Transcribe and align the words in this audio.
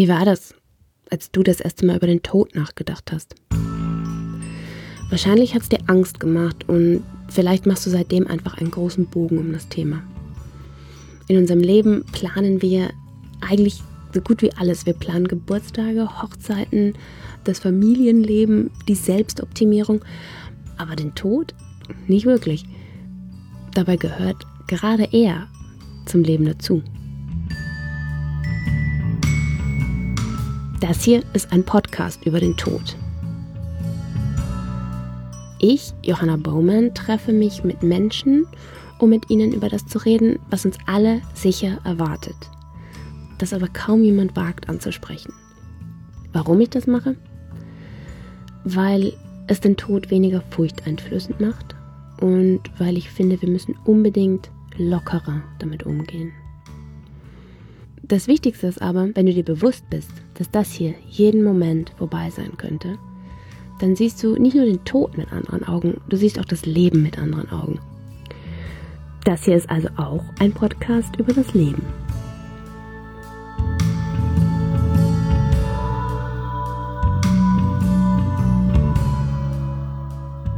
Wie 0.00 0.08
war 0.08 0.24
das, 0.24 0.54
als 1.10 1.30
du 1.30 1.42
das 1.42 1.60
erste 1.60 1.84
Mal 1.84 1.96
über 1.96 2.06
den 2.06 2.22
Tod 2.22 2.54
nachgedacht 2.54 3.12
hast? 3.12 3.34
Wahrscheinlich 5.10 5.54
hat 5.54 5.60
es 5.60 5.68
dir 5.68 5.80
Angst 5.88 6.20
gemacht 6.20 6.66
und 6.70 7.02
vielleicht 7.28 7.66
machst 7.66 7.84
du 7.84 7.90
seitdem 7.90 8.26
einfach 8.26 8.56
einen 8.56 8.70
großen 8.70 9.08
Bogen 9.08 9.36
um 9.36 9.52
das 9.52 9.68
Thema. 9.68 10.02
In 11.28 11.36
unserem 11.36 11.60
Leben 11.60 12.06
planen 12.12 12.62
wir 12.62 12.88
eigentlich 13.42 13.82
so 14.14 14.22
gut 14.22 14.40
wie 14.40 14.54
alles. 14.54 14.86
Wir 14.86 14.94
planen 14.94 15.28
Geburtstage, 15.28 16.22
Hochzeiten, 16.22 16.94
das 17.44 17.58
Familienleben, 17.58 18.70
die 18.88 18.94
Selbstoptimierung, 18.94 20.02
aber 20.78 20.96
den 20.96 21.14
Tod 21.14 21.52
nicht 22.06 22.24
wirklich. 22.24 22.64
Dabei 23.74 23.98
gehört 23.98 24.46
gerade 24.66 25.06
er 25.12 25.46
zum 26.06 26.22
Leben 26.22 26.46
dazu. 26.46 26.82
Das 30.80 31.02
hier 31.02 31.22
ist 31.34 31.52
ein 31.52 31.62
Podcast 31.62 32.24
über 32.24 32.40
den 32.40 32.56
Tod. 32.56 32.96
Ich, 35.58 35.92
Johanna 36.02 36.38
Bowman, 36.38 36.94
treffe 36.94 37.34
mich 37.34 37.62
mit 37.62 37.82
Menschen, 37.82 38.46
um 38.98 39.10
mit 39.10 39.28
ihnen 39.28 39.52
über 39.52 39.68
das 39.68 39.84
zu 39.86 39.98
reden, 39.98 40.38
was 40.48 40.64
uns 40.64 40.78
alle 40.86 41.20
sicher 41.34 41.80
erwartet. 41.84 42.34
Das 43.36 43.52
aber 43.52 43.68
kaum 43.68 44.02
jemand 44.02 44.36
wagt 44.36 44.70
anzusprechen. 44.70 45.34
Warum 46.32 46.58
ich 46.62 46.70
das 46.70 46.86
mache? 46.86 47.14
Weil 48.64 49.12
es 49.48 49.60
den 49.60 49.76
Tod 49.76 50.10
weniger 50.10 50.40
furchteinflößend 50.48 51.40
macht 51.40 51.76
und 52.22 52.62
weil 52.78 52.96
ich 52.96 53.10
finde, 53.10 53.42
wir 53.42 53.50
müssen 53.50 53.76
unbedingt 53.84 54.50
lockerer 54.78 55.42
damit 55.58 55.84
umgehen. 55.84 56.32
Das 58.10 58.26
Wichtigste 58.26 58.66
ist 58.66 58.82
aber, 58.82 59.10
wenn 59.14 59.26
du 59.26 59.32
dir 59.32 59.44
bewusst 59.44 59.88
bist, 59.88 60.10
dass 60.34 60.50
das 60.50 60.72
hier 60.72 60.94
jeden 61.08 61.44
Moment 61.44 61.92
vorbei 61.96 62.28
sein 62.30 62.56
könnte, 62.56 62.98
dann 63.78 63.94
siehst 63.94 64.20
du 64.24 64.34
nicht 64.34 64.56
nur 64.56 64.64
den 64.64 64.84
Tod 64.84 65.16
mit 65.16 65.32
anderen 65.32 65.62
Augen, 65.62 66.00
du 66.08 66.16
siehst 66.16 66.40
auch 66.40 66.44
das 66.44 66.66
Leben 66.66 67.04
mit 67.04 67.20
anderen 67.20 67.48
Augen. 67.52 67.78
Das 69.22 69.44
hier 69.44 69.54
ist 69.54 69.70
also 69.70 69.88
auch 69.96 70.24
ein 70.40 70.50
Podcast 70.50 71.14
über 71.20 71.32
das 71.32 71.54
Leben. 71.54 71.86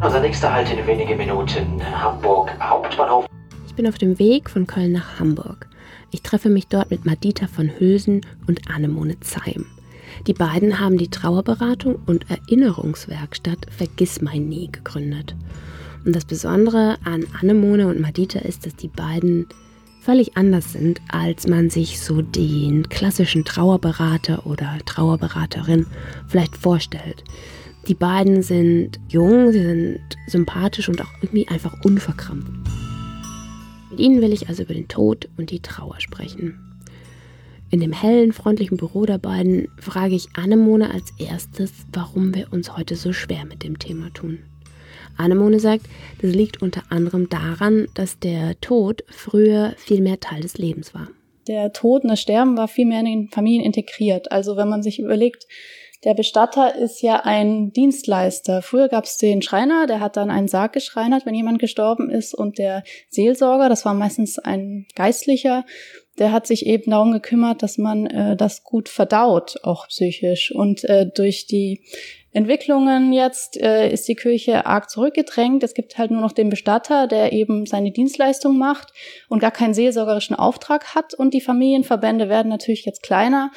Unser 0.03 0.21
nächster 0.21 0.55
Halt 0.55 0.73
in 0.73 0.87
wenigen 0.87 1.19
Minuten 1.19 1.83
Hamburg 2.03 2.51
Hauptbahnhof. 2.59 3.27
Ich 3.67 3.75
bin 3.75 3.87
auf 3.87 3.99
dem 3.99 4.19
Weg 4.19 4.49
von 4.49 4.67
Köln 4.67 4.93
nach 4.93 5.21
Hamburg. 5.21 5.69
Ich 6.15 6.21
treffe 6.21 6.51
mich 6.51 6.67
dort 6.67 6.91
mit 6.91 7.07
Madita 7.07 7.47
von 7.47 7.71
Hülsen 7.79 8.21
und 8.47 8.71
Annemone 8.71 9.19
Zeim. 9.21 9.65
Die 10.27 10.35
beiden 10.35 10.79
haben 10.79 10.99
die 10.99 11.09
Trauerberatung 11.09 11.97
und 12.05 12.27
Erinnerungswerkstatt 12.31 13.67
Vergiss 13.71 14.21
mein 14.21 14.47
Nie 14.47 14.71
gegründet. 14.71 15.35
Und 16.05 16.15
das 16.15 16.27
Besondere 16.27 16.99
an 17.05 17.25
Annemone 17.41 17.89
und 17.89 17.99
Madita 17.99 18.41
ist, 18.41 18.67
dass 18.67 18.77
die 18.77 18.89
beiden 18.89 19.47
völlig 20.03 20.37
anders 20.37 20.73
sind, 20.73 21.01
als 21.09 21.47
man 21.47 21.71
sich 21.71 21.99
so 22.01 22.21
den 22.21 22.91
klassischen 22.91 23.47
Trauerberater 23.47 24.47
oder 24.47 24.79
Trauerberaterin 24.85 25.87
vielleicht 26.29 26.59
vorstellt. 26.59 27.25
Die 27.89 27.95
beiden 27.95 28.43
sind 28.43 29.01
jung, 29.09 29.51
sie 29.51 29.63
sind 29.63 30.01
sympathisch 30.27 30.91
und 30.91 31.01
auch 31.01 31.11
irgendwie 31.23 31.49
einfach 31.49 31.75
unverkrampft. 31.83 32.82
Mit 33.93 34.01
ihnen 34.01 34.23
will 34.23 34.33
ich 34.33 34.49
also 34.49 34.63
über 34.63 34.73
den 34.73 34.89
Tod 34.89 35.29
und 35.37 35.51
die 35.51 35.61
Trauer 35.61 36.01
sprechen. 36.01 36.59
In 37.71 37.81
dem 37.81 37.93
hellen, 37.93 38.33
freundlichen 38.33 38.79
Büro 38.79 39.05
der 39.05 39.19
beiden 39.19 39.69
frage 39.79 40.15
ich 40.15 40.29
Annemone 40.35 40.91
als 40.91 41.13
erstes, 41.19 41.73
warum 41.93 42.35
wir 42.35 42.51
uns 42.55 42.75
heute 42.75 42.97
so 42.97 43.13
schwer 43.13 43.45
mit 43.45 43.63
dem 43.63 43.79
Thema 43.79 44.09
tun. 44.15 44.39
Annemone 45.19 45.61
sagt, 45.61 45.85
das 46.23 46.33
liegt 46.33 46.63
unter 46.63 46.85
anderem 46.89 47.29
daran, 47.29 47.87
dass 47.93 48.19
der 48.19 48.59
Tod 48.63 49.05
früher 49.09 49.75
viel 49.77 50.01
mehr 50.01 50.21
Teil 50.21 50.41
des 50.41 50.57
Lebens 50.57 50.95
war. 50.95 51.09
Der 51.47 51.75
Tod 51.75 52.05
und 52.05 52.09
das 52.09 52.21
Sterben 52.23 52.57
war 52.57 52.69
viel 52.69 52.87
mehr 52.87 53.01
in 53.01 53.05
den 53.05 53.29
Familien 53.29 53.63
integriert. 53.63 54.33
Also 54.33 54.57
wenn 54.57 54.71
man 54.71 54.83
sich 54.83 55.01
überlegt, 55.01 55.47
der 56.05 56.15
Bestatter 56.15 56.75
ist 56.75 57.01
ja 57.01 57.21
ein 57.25 57.73
Dienstleister. 57.73 58.63
Früher 58.63 58.89
gab 58.89 59.05
es 59.05 59.19
den 59.19 59.41
Schreiner, 59.41 59.87
der 59.87 60.01
hat 60.01 60.17
dann 60.17 60.31
einen 60.31 60.49
Sarg 60.49 60.73
geschreinert, 60.73 61.27
wenn 61.27 61.35
jemand 61.35 61.61
gestorben 61.61 62.11
ist. 62.11 62.35
Und 62.35 62.59
der 62.59 62.83
Seelsorger, 63.09 63.69
das 63.69 63.85
war 63.85 63.95
meistens 63.95 64.39
ein 64.39 64.87
Geistlicher, 64.97 65.65
der 66.19 66.33
hat 66.33 66.47
sich 66.47 66.67
eben 66.67 66.91
darum 66.91 67.13
gekümmert, 67.13 67.63
dass 67.63 67.79
man 67.79 68.07
äh, 68.07 68.37
das 68.37 68.65
gut 68.65 68.89
verdaut, 68.89 69.61
auch 69.63 69.89
psychisch. 69.89 70.53
Und 70.55 70.85
äh, 70.85 71.07
durch 71.07 71.47
die 71.47 71.83
Entwicklungen 72.33 73.13
jetzt 73.13 73.61
äh, 73.61 73.91
ist 73.91 74.09
die 74.09 74.15
Kirche 74.15 74.67
arg 74.67 74.91
zurückgedrängt. 74.91 75.63
Es 75.63 75.75
gibt 75.75 75.99
halt 75.99 76.11
nur 76.11 76.21
noch 76.21 76.33
den 76.33 76.51
Bestatter, 76.51 77.07
der 77.07 77.33
eben 77.33 77.65
seine 77.67 77.93
Dienstleistung 77.93 78.59
macht 78.59 78.93
und 79.29 79.39
gar 79.39 79.51
keinen 79.51 79.75
seelsorgerischen 79.75 80.37
Auftrag 80.37 80.95
hat. 80.95 81.15
Und 81.15 81.33
die 81.33 81.41
Familienverbände 81.41 82.29
werden 82.29 82.49
natürlich 82.49 82.85
jetzt 82.85 83.03
kleiner 83.03 83.51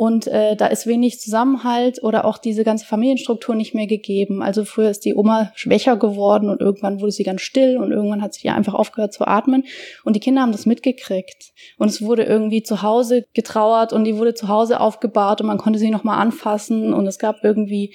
und 0.00 0.28
äh, 0.28 0.56
da 0.56 0.68
ist 0.68 0.86
wenig 0.86 1.20
Zusammenhalt 1.20 2.02
oder 2.02 2.24
auch 2.24 2.38
diese 2.38 2.64
ganze 2.64 2.86
Familienstruktur 2.86 3.54
nicht 3.54 3.74
mehr 3.74 3.86
gegeben. 3.86 4.42
Also 4.42 4.64
früher 4.64 4.88
ist 4.88 5.04
die 5.04 5.14
Oma 5.14 5.52
schwächer 5.54 5.98
geworden 5.98 6.48
und 6.48 6.62
irgendwann 6.62 7.02
wurde 7.02 7.12
sie 7.12 7.22
ganz 7.22 7.42
still 7.42 7.76
und 7.76 7.92
irgendwann 7.92 8.22
hat 8.22 8.32
sie 8.32 8.46
ja 8.46 8.54
einfach 8.54 8.72
aufgehört 8.72 9.12
zu 9.12 9.26
atmen. 9.26 9.64
Und 10.02 10.16
die 10.16 10.20
Kinder 10.20 10.40
haben 10.40 10.52
das 10.52 10.64
mitgekriegt. 10.64 11.52
Und 11.76 11.88
es 11.88 12.00
wurde 12.00 12.22
irgendwie 12.22 12.62
zu 12.62 12.80
Hause 12.80 13.26
getrauert 13.34 13.92
und 13.92 14.04
die 14.04 14.16
wurde 14.16 14.32
zu 14.32 14.48
Hause 14.48 14.80
aufgebahrt 14.80 15.42
und 15.42 15.48
man 15.48 15.58
konnte 15.58 15.78
sie 15.78 15.90
nochmal 15.90 16.18
anfassen 16.18 16.94
und 16.94 17.06
es 17.06 17.18
gab 17.18 17.44
irgendwie 17.44 17.94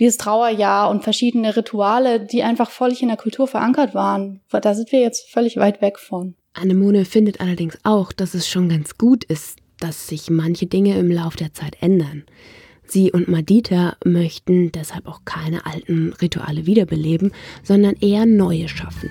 dieses 0.00 0.16
Trauerjahr 0.16 0.90
und 0.90 1.04
verschiedene 1.04 1.56
Rituale, 1.56 2.18
die 2.18 2.42
einfach 2.42 2.70
völlig 2.72 3.02
in 3.02 3.08
der 3.08 3.18
Kultur 3.18 3.46
verankert 3.46 3.94
waren. 3.94 4.40
Da 4.50 4.74
sind 4.74 4.90
wir 4.90 4.98
jetzt 4.98 5.30
völlig 5.30 5.58
weit 5.58 5.80
weg 5.80 6.00
von. 6.00 6.34
Annemone 6.54 7.04
findet 7.04 7.40
allerdings 7.40 7.78
auch, 7.84 8.12
dass 8.12 8.34
es 8.34 8.48
schon 8.48 8.68
ganz 8.68 8.98
gut 8.98 9.22
ist, 9.22 9.58
dass 9.80 10.06
sich 10.06 10.30
manche 10.30 10.66
Dinge 10.66 10.98
im 10.98 11.10
Lauf 11.10 11.36
der 11.36 11.52
Zeit 11.52 11.76
ändern. 11.80 12.24
Sie 12.88 13.10
und 13.10 13.28
Madita 13.28 13.96
möchten 14.04 14.70
deshalb 14.70 15.06
auch 15.06 15.22
keine 15.24 15.66
alten 15.66 16.12
Rituale 16.20 16.66
wiederbeleben, 16.66 17.32
sondern 17.62 17.94
eher 18.00 18.26
neue 18.26 18.68
schaffen. 18.68 19.10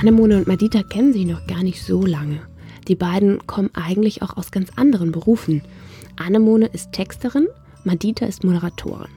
Anemone 0.00 0.36
und 0.36 0.46
Madita 0.46 0.84
kennen 0.84 1.12
sich 1.12 1.26
noch 1.26 1.44
gar 1.48 1.64
nicht 1.64 1.82
so 1.82 2.06
lange. 2.06 2.40
Die 2.86 2.94
beiden 2.94 3.44
kommen 3.46 3.70
eigentlich 3.74 4.22
auch 4.22 4.36
aus 4.36 4.52
ganz 4.52 4.70
anderen 4.76 5.10
Berufen. 5.10 5.62
Anemone 6.16 6.66
ist 6.66 6.92
Texterin, 6.92 7.48
Madita 7.84 8.26
ist 8.26 8.44
Moderatorin. 8.44 9.10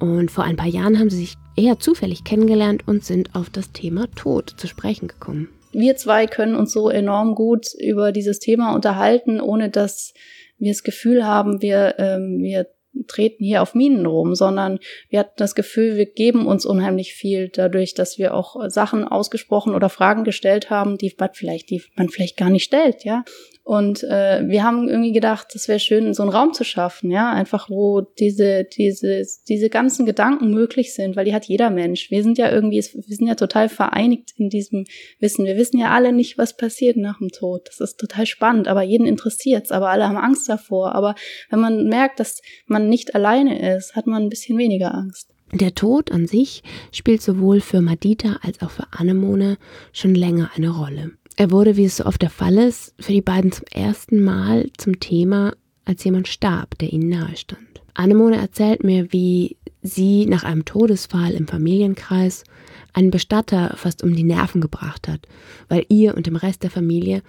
Und 0.00 0.30
vor 0.30 0.44
ein 0.44 0.56
paar 0.56 0.66
Jahren 0.66 0.98
haben 0.98 1.10
sie 1.10 1.18
sich 1.18 1.34
eher 1.56 1.78
zufällig 1.78 2.24
kennengelernt 2.24 2.84
und 2.86 3.04
sind 3.04 3.34
auf 3.34 3.50
das 3.50 3.72
Thema 3.72 4.06
Tod 4.14 4.54
zu 4.56 4.66
sprechen 4.66 5.08
gekommen 5.08 5.48
wir 5.80 5.96
zwei 5.96 6.26
können 6.26 6.54
uns 6.54 6.72
so 6.72 6.90
enorm 6.90 7.34
gut 7.34 7.68
über 7.78 8.12
dieses 8.12 8.38
Thema 8.38 8.74
unterhalten, 8.74 9.40
ohne 9.40 9.70
dass 9.70 10.12
wir 10.58 10.72
das 10.72 10.82
Gefühl 10.82 11.26
haben, 11.26 11.62
wir, 11.62 11.94
ähm, 11.98 12.38
wir 12.40 12.66
treten 13.06 13.44
hier 13.44 13.62
auf 13.62 13.74
Minen 13.74 14.06
rum, 14.06 14.34
sondern 14.34 14.78
wir 15.10 15.20
hatten 15.20 15.34
das 15.36 15.54
Gefühl, 15.54 15.96
wir 15.96 16.06
geben 16.06 16.46
uns 16.46 16.66
unheimlich 16.66 17.14
viel 17.14 17.48
dadurch, 17.48 17.94
dass 17.94 18.18
wir 18.18 18.34
auch 18.34 18.68
Sachen 18.68 19.04
ausgesprochen 19.06 19.74
oder 19.74 19.88
Fragen 19.88 20.24
gestellt 20.24 20.70
haben, 20.70 20.98
die 20.98 21.14
man 21.18 21.30
vielleicht, 21.32 21.70
die 21.70 21.82
man 21.96 22.08
vielleicht 22.08 22.36
gar 22.36 22.50
nicht 22.50 22.64
stellt, 22.64 23.04
ja. 23.04 23.24
Und 23.68 24.02
äh, 24.02 24.48
wir 24.48 24.64
haben 24.64 24.88
irgendwie 24.88 25.12
gedacht, 25.12 25.54
es 25.54 25.68
wäre 25.68 25.78
schön, 25.78 26.14
so 26.14 26.22
einen 26.22 26.32
Raum 26.32 26.54
zu 26.54 26.64
schaffen, 26.64 27.10
ja, 27.10 27.30
einfach 27.30 27.68
wo 27.68 28.00
diese, 28.00 28.64
diese, 28.64 29.26
diese 29.46 29.68
ganzen 29.68 30.06
Gedanken 30.06 30.54
möglich 30.54 30.94
sind, 30.94 31.16
weil 31.16 31.26
die 31.26 31.34
hat 31.34 31.44
jeder 31.44 31.68
Mensch. 31.68 32.10
Wir 32.10 32.22
sind 32.22 32.38
ja 32.38 32.50
irgendwie, 32.50 32.78
wir 32.78 33.16
sind 33.16 33.26
ja 33.26 33.34
total 33.34 33.68
vereinigt 33.68 34.32
in 34.38 34.48
diesem 34.48 34.86
Wissen. 35.20 35.44
Wir 35.44 35.58
wissen 35.58 35.76
ja 35.76 35.90
alle 35.90 36.14
nicht, 36.14 36.38
was 36.38 36.56
passiert 36.56 36.96
nach 36.96 37.18
dem 37.18 37.28
Tod. 37.28 37.68
Das 37.68 37.78
ist 37.80 38.00
total 38.00 38.24
spannend, 38.24 38.68
aber 38.68 38.80
jeden 38.80 39.06
interessiert's, 39.06 39.70
aber 39.70 39.90
alle 39.90 40.08
haben 40.08 40.16
Angst 40.16 40.48
davor. 40.48 40.94
Aber 40.94 41.14
wenn 41.50 41.60
man 41.60 41.88
merkt, 41.88 42.20
dass 42.20 42.40
man 42.68 42.87
nicht 42.88 43.14
alleine 43.14 43.76
ist, 43.76 43.96
hat 43.96 44.06
man 44.06 44.24
ein 44.24 44.28
bisschen 44.28 44.58
weniger 44.58 44.94
Angst. 44.94 45.28
Der 45.52 45.74
Tod 45.74 46.12
an 46.12 46.26
sich 46.26 46.62
spielt 46.92 47.22
sowohl 47.22 47.60
für 47.60 47.80
Madita 47.80 48.38
als 48.42 48.60
auch 48.60 48.70
für 48.70 48.86
Anemone 48.90 49.56
schon 49.92 50.14
länger 50.14 50.50
eine 50.54 50.70
Rolle. 50.70 51.12
Er 51.36 51.50
wurde, 51.50 51.76
wie 51.76 51.84
es 51.84 51.98
so 51.98 52.04
oft 52.04 52.20
der 52.20 52.30
Fall 52.30 52.58
ist, 52.58 52.94
für 52.98 53.12
die 53.12 53.22
beiden 53.22 53.52
zum 53.52 53.64
ersten 53.72 54.20
Mal 54.20 54.70
zum 54.76 55.00
Thema, 55.00 55.54
als 55.84 56.04
jemand 56.04 56.28
starb, 56.28 56.76
der 56.78 56.92
ihnen 56.92 57.08
nahestand. 57.08 57.60
Annemone 57.94 58.36
erzählt 58.36 58.84
mir, 58.84 59.12
wie 59.12 59.56
sie 59.82 60.26
nach 60.26 60.44
einem 60.44 60.64
Todesfall 60.64 61.32
im 61.32 61.46
Familienkreis 61.46 62.44
einen 62.92 63.10
Bestatter 63.10 63.74
fast 63.76 64.02
um 64.02 64.14
die 64.14 64.24
Nerven 64.24 64.60
gebracht 64.60 65.08
hat, 65.08 65.26
weil 65.68 65.86
ihr 65.88 66.16
und 66.16 66.26
dem 66.26 66.36
Rest 66.36 66.62
der 66.62 66.70
Familie 66.70 67.22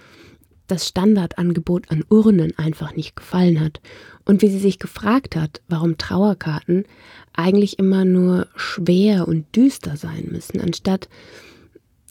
das 0.70 0.86
Standardangebot 0.86 1.90
an 1.90 2.04
Urnen 2.08 2.56
einfach 2.58 2.94
nicht 2.94 3.16
gefallen 3.16 3.60
hat 3.60 3.80
und 4.24 4.42
wie 4.42 4.48
sie 4.48 4.58
sich 4.58 4.78
gefragt 4.78 5.36
hat, 5.36 5.60
warum 5.68 5.98
Trauerkarten 5.98 6.84
eigentlich 7.32 7.78
immer 7.78 8.04
nur 8.04 8.46
schwer 8.54 9.28
und 9.28 9.54
düster 9.56 9.96
sein 9.96 10.28
müssen, 10.30 10.60
anstatt 10.60 11.08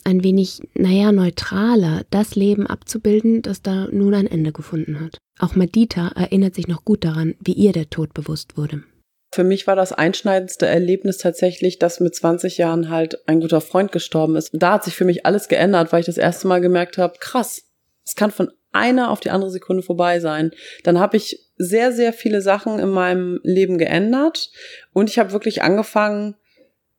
ein 0.04 0.24
wenig, 0.24 0.60
naja, 0.74 1.12
neutraler 1.12 2.04
das 2.10 2.34
Leben 2.34 2.66
abzubilden, 2.66 3.42
das 3.42 3.62
da 3.62 3.86
nun 3.90 4.14
ein 4.14 4.26
Ende 4.26 4.52
gefunden 4.52 5.00
hat. 5.00 5.18
Auch 5.38 5.56
Madita 5.56 6.08
erinnert 6.08 6.54
sich 6.54 6.68
noch 6.68 6.84
gut 6.84 7.04
daran, 7.04 7.34
wie 7.40 7.52
ihr 7.52 7.72
der 7.72 7.90
Tod 7.90 8.14
bewusst 8.14 8.56
wurde. 8.56 8.82
Für 9.32 9.44
mich 9.44 9.66
war 9.66 9.76
das 9.76 9.92
einschneidendste 9.92 10.66
Erlebnis 10.66 11.18
tatsächlich, 11.18 11.78
dass 11.78 12.00
mit 12.00 12.14
20 12.14 12.58
Jahren 12.58 12.90
halt 12.90 13.28
ein 13.28 13.40
guter 13.40 13.60
Freund 13.60 13.92
gestorben 13.92 14.34
ist. 14.34 14.50
Da 14.52 14.72
hat 14.72 14.84
sich 14.84 14.96
für 14.96 15.04
mich 15.04 15.24
alles 15.24 15.46
geändert, 15.46 15.92
weil 15.92 16.00
ich 16.00 16.06
das 16.06 16.18
erste 16.18 16.48
Mal 16.48 16.60
gemerkt 16.60 16.98
habe, 16.98 17.14
krass, 17.20 17.69
es 18.10 18.16
kann 18.16 18.32
von 18.32 18.50
einer 18.72 19.10
auf 19.10 19.20
die 19.20 19.30
andere 19.30 19.50
Sekunde 19.50 19.84
vorbei 19.84 20.18
sein. 20.18 20.50
Dann 20.82 20.98
habe 20.98 21.16
ich 21.16 21.48
sehr, 21.56 21.92
sehr 21.92 22.12
viele 22.12 22.42
Sachen 22.42 22.80
in 22.80 22.90
meinem 22.90 23.38
Leben 23.44 23.78
geändert 23.78 24.50
und 24.92 25.08
ich 25.08 25.18
habe 25.20 25.30
wirklich 25.30 25.62
angefangen, 25.62 26.34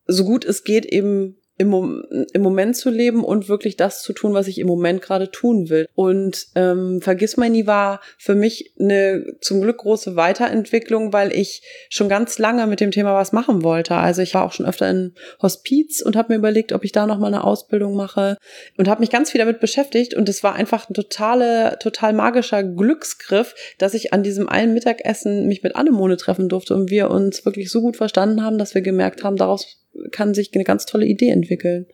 so 0.08 0.24
gut 0.24 0.46
es 0.46 0.64
geht, 0.64 0.86
eben 0.86 1.38
im, 1.62 2.26
im 2.34 2.42
Moment 2.42 2.76
zu 2.76 2.90
leben 2.90 3.24
und 3.24 3.48
wirklich 3.48 3.78
das 3.78 4.02
zu 4.02 4.14
tun, 4.14 4.34
was 4.34 4.48
ich 4.48 4.60
im 4.60 4.68
Moment 4.68 5.02
gerade 5.02 5.32
tun 5.32 5.70
will. 5.70 5.88
Und 5.96 6.48
ähm, 6.56 7.02
Vergiss 7.02 7.38
mal 7.38 7.50
nie 7.50 7.68
war 7.68 8.02
für 8.18 8.36
mich 8.36 8.74
eine 8.80 9.38
zum 9.42 9.62
Glück 9.62 9.78
große 9.78 10.16
Weiterentwicklung, 10.16 11.14
weil 11.14 11.32
ich 11.32 11.62
schon 11.90 12.10
ganz 12.10 12.38
lange 12.40 12.68
mit 12.68 12.80
dem 12.80 12.92
Thema 12.92 13.14
was 13.16 13.32
machen 13.32 13.64
wollte. 13.64 13.96
Also 13.96 14.22
ich 14.22 14.34
war 14.34 14.44
auch 14.44 14.52
schon 14.52 14.66
öfter 14.66 14.90
in 14.90 15.14
Hospiz 15.42 16.02
und 16.02 16.16
habe 16.16 16.34
mir 16.34 16.40
überlegt, 16.40 16.74
ob 16.74 16.84
ich 16.84 16.92
da 16.92 17.08
noch 17.08 17.20
mal 17.20 17.28
eine 17.28 17.44
Ausbildung 17.44 17.96
mache 17.96 18.38
und 18.78 18.88
habe 18.88 19.02
mich 19.02 19.10
ganz 19.10 19.32
viel 19.32 19.40
damit 19.40 19.60
beschäftigt 19.60 20.14
und 20.14 20.28
es 20.30 20.44
war 20.44 20.56
einfach 20.56 20.90
ein 20.90 20.94
totale, 20.94 21.78
total 21.80 22.14
magischer 22.14 22.64
Glücksgriff, 22.64 23.56
dass 23.78 23.94
ich 23.94 24.14
an 24.14 24.24
diesem 24.24 24.50
einen 24.50 24.74
Mittagessen 24.74 25.48
mich 25.48 25.64
mit 25.64 25.76
Annemone 25.76 26.18
treffen 26.18 26.50
durfte 26.50 26.76
und 26.76 26.90
wir 26.90 27.10
uns 27.10 27.46
wirklich 27.46 27.72
so 27.72 27.82
gut 27.82 27.98
verstanden 27.98 28.44
haben, 28.44 28.58
dass 28.58 28.76
wir 28.76 28.82
gemerkt 28.82 29.24
haben, 29.24 29.38
daraus 29.38 29.81
kann 30.12 30.34
sich 30.34 30.52
eine 30.54 30.64
ganz 30.64 30.86
tolle 30.86 31.06
Idee 31.06 31.30
entwickeln. 31.30 31.88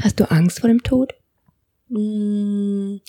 Hast 0.00 0.20
du 0.20 0.30
Angst 0.30 0.60
vor 0.60 0.68
dem 0.68 0.82
Tod? 0.82 1.14
Mmh, 1.88 3.00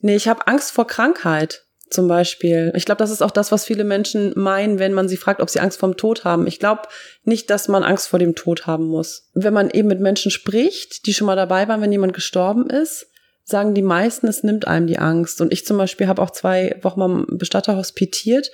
nee, 0.00 0.16
ich 0.16 0.28
habe 0.28 0.46
Angst 0.46 0.72
vor 0.72 0.86
Krankheit 0.86 1.64
zum 1.92 2.08
Beispiel. 2.08 2.72
Ich 2.74 2.84
glaube, 2.84 2.98
das 2.98 3.10
ist 3.10 3.22
auch 3.22 3.30
das, 3.30 3.52
was 3.52 3.64
viele 3.64 3.84
Menschen 3.84 4.32
meinen, 4.36 4.78
wenn 4.78 4.94
man 4.94 5.08
sie 5.08 5.16
fragt, 5.16 5.40
ob 5.40 5.50
sie 5.50 5.60
Angst 5.60 5.78
vor 5.78 5.90
dem 5.90 5.96
Tod 5.96 6.24
haben. 6.24 6.46
Ich 6.46 6.58
glaube 6.58 6.82
nicht, 7.24 7.50
dass 7.50 7.68
man 7.68 7.82
Angst 7.82 8.08
vor 8.08 8.18
dem 8.18 8.34
Tod 8.34 8.66
haben 8.66 8.86
muss. 8.86 9.30
Wenn 9.34 9.54
man 9.54 9.70
eben 9.70 9.88
mit 9.88 10.00
Menschen 10.00 10.30
spricht, 10.30 11.06
die 11.06 11.14
schon 11.14 11.26
mal 11.26 11.36
dabei 11.36 11.68
waren, 11.68 11.80
wenn 11.80 11.92
jemand 11.92 12.14
gestorben 12.14 12.68
ist, 12.68 13.06
sagen 13.44 13.74
die 13.74 13.82
meisten, 13.82 14.28
es 14.28 14.42
nimmt 14.42 14.66
einem 14.66 14.86
die 14.86 14.98
Angst. 14.98 15.40
Und 15.40 15.52
ich 15.52 15.66
zum 15.66 15.76
Beispiel 15.76 16.08
habe 16.08 16.22
auch 16.22 16.30
zwei 16.30 16.78
Wochen 16.82 17.00
beim 17.00 17.26
Bestatter 17.30 17.76
hospitiert 17.76 18.50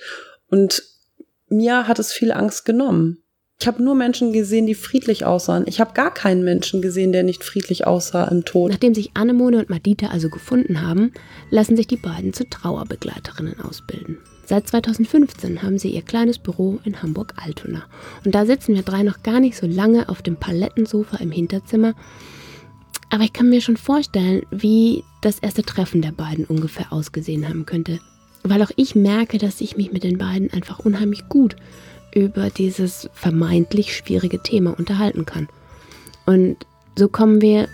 und 0.49 0.83
mir 1.47 1.87
hat 1.87 1.99
es 1.99 2.11
viel 2.11 2.31
Angst 2.31 2.65
genommen. 2.65 3.23
Ich 3.61 3.67
habe 3.67 3.83
nur 3.83 3.93
Menschen 3.93 4.31
gesehen, 4.31 4.67
die 4.67 4.73
friedlich 4.73 5.25
aussahen. 5.25 5.65
Ich 5.67 5.81
habe 5.81 5.91
gar 5.93 6.13
keinen 6.13 6.45
Menschen 6.45 6.81
gesehen, 6.81 7.11
der 7.11 7.23
nicht 7.23 7.43
friedlich 7.43 7.85
aussah 7.85 8.23
im 8.29 8.45
Tod. 8.45 8.71
Nachdem 8.71 8.95
sich 8.95 9.11
Annemone 9.15 9.57
und 9.57 9.69
Madita 9.69 10.07
also 10.07 10.29
gefunden 10.29 10.81
haben, 10.81 11.11
lassen 11.49 11.75
sich 11.75 11.85
die 11.85 11.97
beiden 11.97 12.31
zu 12.31 12.49
Trauerbegleiterinnen 12.49 13.59
ausbilden. 13.59 14.17
Seit 14.45 14.69
2015 14.69 15.61
haben 15.61 15.77
sie 15.77 15.89
ihr 15.89 16.03
kleines 16.03 16.39
Büro 16.39 16.79
in 16.85 17.01
Hamburg-Altona. 17.01 17.83
Und 18.23 18.33
da 18.33 18.45
sitzen 18.45 18.75
wir 18.75 18.81
drei 18.81 19.03
noch 19.03 19.23
gar 19.23 19.41
nicht 19.41 19.57
so 19.57 19.67
lange 19.67 20.07
auf 20.07 20.21
dem 20.21 20.37
Palettensofa 20.37 21.17
im 21.17 21.31
Hinterzimmer. 21.31 21.95
Aber 23.09 23.25
ich 23.25 23.33
kann 23.33 23.49
mir 23.49 23.59
schon 23.59 23.75
vorstellen, 23.75 24.43
wie 24.51 25.03
das 25.19 25.39
erste 25.39 25.63
Treffen 25.63 26.01
der 26.01 26.13
beiden 26.13 26.45
ungefähr 26.45 26.93
ausgesehen 26.93 27.49
haben 27.49 27.65
könnte. 27.65 27.99
Weil 28.43 28.63
auch 28.63 28.71
ich 28.77 28.95
merke, 28.95 29.37
dass 29.37 29.59
ich 29.59 29.75
mich 29.75 29.91
mit 29.91 30.05
den 30.05 30.17
beiden 30.17 30.49
einfach 30.53 30.79
unheimlich 30.79 31.27
gut 31.27 31.57
über 32.13 32.49
dieses 32.49 33.09
vermeintlich 33.13 33.95
schwierige 33.95 34.41
Thema 34.41 34.77
unterhalten 34.77 35.25
kann. 35.25 35.47
Und 36.25 36.57
so 36.97 37.07
kommen 37.07 37.41
wir 37.41 37.67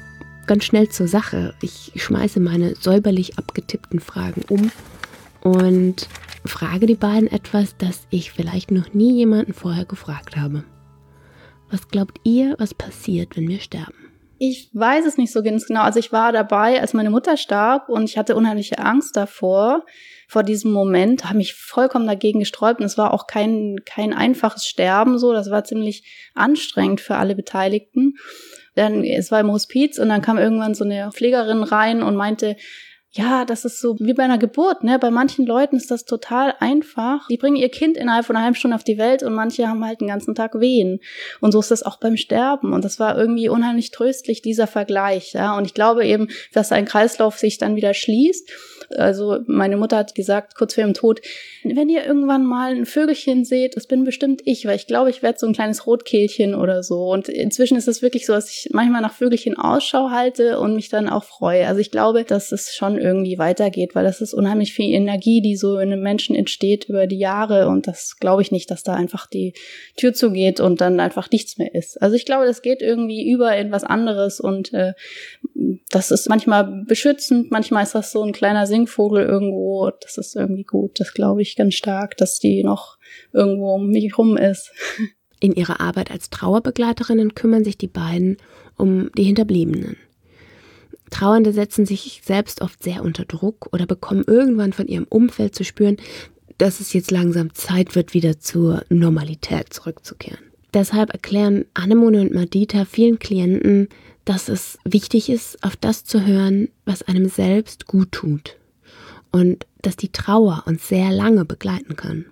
ganz 0.48 0.66
schnell 0.66 0.90
zur 0.90 1.08
Sache. 1.08 1.56
Ich 1.62 1.92
schmeiße 1.96 2.40
meine 2.40 2.76
säuberlich 2.76 3.38
abgetippten 3.38 4.00
Fragen 4.00 4.44
um 4.50 4.72
und 5.42 6.08
frage 6.46 6.86
die 6.86 6.96
beiden 6.96 7.32
etwas, 7.32 7.76
das 7.78 8.08
ich 8.10 8.32
vielleicht 8.32 8.72
noch 8.72 8.94
nie 8.94 9.14
jemanden 9.14 9.54
vorher 9.54 9.86
gefragt 9.86 10.38
habe. 10.38 10.64
Was 11.70 11.88
glaubt 11.88 12.20
ihr, 12.24 12.56
was 12.60 12.74
passiert, 12.74 13.36
wenn 13.36 13.48
wir 13.48 13.60
sterben? 13.60 14.05
Ich 14.38 14.70
weiß 14.74 15.06
es 15.06 15.18
nicht 15.18 15.32
so 15.32 15.42
ganz 15.44 15.66
genau. 15.66 15.82
Also 15.82 16.00
ich 16.00 16.12
war 16.12 16.34
dabei, 16.34 16.82
als 16.82 16.94
meine 16.94 17.10
Mutter 17.10 17.38
starb 17.38 17.88
und 17.88 18.04
ich 18.10 18.18
hatte 18.18 18.36
unheimliche 18.36 18.80
Angst 18.80 19.16
davor 19.16 19.86
vor 20.28 20.44
diesem 20.44 20.72
Moment, 20.72 21.26
habe 21.26 21.38
mich 21.38 21.54
vollkommen 21.54 22.08
dagegen 22.08 22.40
gesträubt 22.40 22.80
und 22.80 22.86
es 22.86 22.98
war 22.98 23.14
auch 23.14 23.28
kein, 23.28 23.78
kein 23.86 24.14
einfaches 24.14 24.66
Sterben 24.66 25.20
so, 25.20 25.34
das 25.34 25.52
war 25.52 25.64
ziemlich 25.64 26.04
anstrengend 26.34 27.00
für 27.00 27.16
alle 27.16 27.36
Beteiligten. 27.36 28.16
Dann, 28.74 29.04
es 29.04 29.32
war 29.32 29.40
im 29.40 29.52
Hospiz 29.52 30.00
und 30.00 30.10
dann 30.10 30.22
kam 30.22 30.38
irgendwann 30.38 30.74
so 30.74 30.84
eine 30.84 31.12
Pflegerin 31.14 31.64
rein 31.64 32.04
und 32.04 32.16
meinte, 32.16 32.58
ja, 33.18 33.46
das 33.46 33.64
ist 33.64 33.80
so 33.80 33.96
wie 34.00 34.14
bei 34.14 34.24
einer 34.24 34.38
Geburt, 34.38 34.84
ne? 34.84 35.00
Bei 35.00 35.10
manchen 35.10 35.46
Leuten 35.46 35.78
ist 35.78 35.90
das 35.90 36.04
total 36.04 36.54
einfach. 36.60 37.26
Die 37.30 37.38
bringen 37.38 37.56
ihr 37.56 37.70
Kind 37.70 37.96
innerhalb 37.96 38.26
von 38.26 38.36
einer 38.36 38.44
halben 38.44 38.58
Stunde 38.58 38.76
auf 38.76 38.84
die 38.84 38.98
Welt 38.98 39.24
und 39.24 39.34
manche 39.34 39.70
haben 39.70 39.86
halt 39.86 40.02
den 40.02 40.10
ganzen 40.10 40.36
Tag 40.36 40.60
Wehen. 40.60 41.00
Und 41.40 41.54
so 41.54 41.62
ist 41.62 41.72
das 41.72 41.84
auch 41.84 41.96
beim 41.98 42.18
Sterben. 42.18 42.74
Und 42.74 42.84
das 42.84 43.00
war 43.00 43.18
irgendwie 43.18 43.48
unheimlich 43.48 43.92
tröstlich, 43.92 44.42
dieser 44.42 44.68
Vergleich, 44.68 45.32
ja. 45.32 45.58
Und 45.58 45.64
ich 45.64 45.74
glaube 45.74 46.06
eben, 46.06 46.28
dass 46.52 46.74
ein 46.74 46.84
Kreislauf 46.84 47.38
sich 47.38 47.58
dann 47.58 47.78
wieder 47.78 47.94
schließt 47.94 48.52
also 48.90 49.40
meine 49.48 49.78
Mutter 49.78 49.98
hat 49.98 50.16
gesagt, 50.16 50.56
kurz 50.56 50.74
vor 50.74 50.84
ihrem 50.84 50.94
Tod, 50.94 51.22
wenn 51.64 51.90
ihr 51.90 52.06
irgendwann 52.06 52.46
mal 52.46 52.76
ein 52.76 52.86
Vögelchen 52.86 53.46
seht, 53.46 53.76
das 53.76 53.88
bin 53.88 54.04
bestimmt 54.04 54.42
ich, 54.46 54.66
weil 54.66 54.76
ich 54.76 54.88
glaube, 54.88 55.10
ich 55.10 55.24
werde 55.24 55.40
so 55.40 55.48
ein 55.48 55.54
kleines 55.54 55.88
Rotkehlchen 55.88 56.56
oder 56.56 56.84
so. 56.84 57.10
Und 57.12 57.30
inzwischen 57.30 57.78
ist 57.78 57.88
es 57.88 58.02
wirklich 58.02 58.26
so, 58.26 58.34
dass 58.34 58.50
ich 58.50 58.70
manchmal 58.72 59.02
nach 59.02 59.14
Vögelchen 59.14 59.58
Ausschau 59.58 60.10
halte 60.10 60.60
und 60.60 60.76
mich 60.76 60.90
dann 60.90 61.10
auch 61.10 61.24
freue. 61.24 61.68
Also 61.68 61.80
ich 61.80 61.92
glaube, 61.92 62.24
dass 62.24 62.52
es 62.52 62.76
schon 62.76 62.98
irgendwie 63.06 63.38
weitergeht, 63.38 63.96
weil 63.96 64.04
das 64.04 64.20
ist 64.20 64.34
unheimlich 64.34 64.74
viel 64.74 64.94
Energie, 64.94 65.42
die 65.42 65.56
so 65.56 65.78
in 65.78 65.92
einem 65.92 66.02
Menschen 66.02 66.36
entsteht 66.36 66.86
über 66.90 67.08
die 67.08 67.18
Jahre. 67.18 67.68
Und 67.68 67.88
das 67.88 68.18
glaube 68.20 68.42
ich 68.42 68.52
nicht, 68.52 68.70
dass 68.72 68.84
da 68.84 68.94
einfach 68.96 69.28
die 69.28 69.54
Tür 69.96 70.14
zugeht 70.14 70.60
und 70.60 70.82
dann 70.82 71.00
einfach 71.00 71.30
nichts 71.32 71.58
mehr 71.58 71.74
ist. 71.74 72.02
Also 72.02 72.16
ich 72.16 72.26
glaube, 72.26 72.46
das 72.46 72.62
geht 72.62 72.82
irgendwie 72.82 73.32
über 73.32 73.56
in 73.56 73.72
was 73.72 73.84
anderes 73.84 74.40
und 74.40 74.74
äh, 74.74 74.94
das 75.90 76.12
ist 76.12 76.28
manchmal 76.28 76.84
beschützend, 76.86 77.52
manchmal 77.52 77.84
ist 77.84 77.96
das 77.96 78.12
so 78.12 78.24
ein 78.24 78.34
kleiner 78.34 78.68
Singvogel 78.68 79.24
irgendwo. 79.24 79.92
Das 80.02 80.18
ist 80.18 80.36
irgendwie 80.36 80.64
gut. 80.64 81.00
Das 81.00 81.14
glaube 81.14 81.42
ich 81.42 81.56
ganz 81.56 81.76
stark, 81.76 82.18
dass 82.18 82.40
die 82.40 82.64
noch 82.64 82.98
irgendwo 83.32 83.76
um 83.76 83.90
mich 83.90 84.18
rum 84.18 84.38
ist. 84.38 84.72
In 85.40 85.54
ihrer 85.54 85.80
Arbeit 85.80 86.12
als 86.12 86.30
Trauerbegleiterinnen 86.30 87.36
kümmern 87.36 87.64
sich 87.64 87.78
die 87.78 87.88
beiden 87.88 88.38
um 88.78 89.12
die 89.18 89.24
Hinterbliebenen. 89.24 89.98
Trauernde 91.10 91.54
setzen 91.54 91.86
sich 91.86 92.22
selbst 92.24 92.62
oft 92.62 92.82
sehr 92.84 93.04
unter 93.04 93.26
Druck 93.26 93.68
oder 93.72 93.86
bekommen 93.86 94.24
irgendwann 94.26 94.74
von 94.74 94.88
ihrem 94.88 95.06
Umfeld 95.10 95.56
zu 95.56 95.64
spüren, 95.64 95.98
dass 96.58 96.80
es 96.80 96.94
jetzt 96.94 97.12
langsam 97.12 97.54
Zeit 97.54 97.96
wird, 97.96 98.14
wieder 98.14 98.40
zur 98.40 98.84
Normalität 98.90 99.74
zurückzukehren. 99.74 100.40
Deshalb 100.74 101.12
erklären 101.12 101.66
Anemone 101.74 102.22
und 102.22 102.34
Madita 102.34 102.86
vielen 102.86 103.20
Klienten, 103.20 103.88
dass 104.26 104.50
es 104.50 104.78
wichtig 104.84 105.30
ist, 105.30 105.64
auf 105.64 105.76
das 105.76 106.04
zu 106.04 106.26
hören, 106.26 106.70
was 106.86 107.04
einem 107.04 107.30
selbst 107.30 107.86
gut 107.88 108.12
tut. 108.12 108.58
Und 109.32 109.66
dass 109.82 109.96
die 109.96 110.12
Trauer 110.12 110.64
uns 110.66 110.88
sehr 110.88 111.12
lange 111.12 111.46
begleiten 111.46 111.96
kann. 111.96 112.26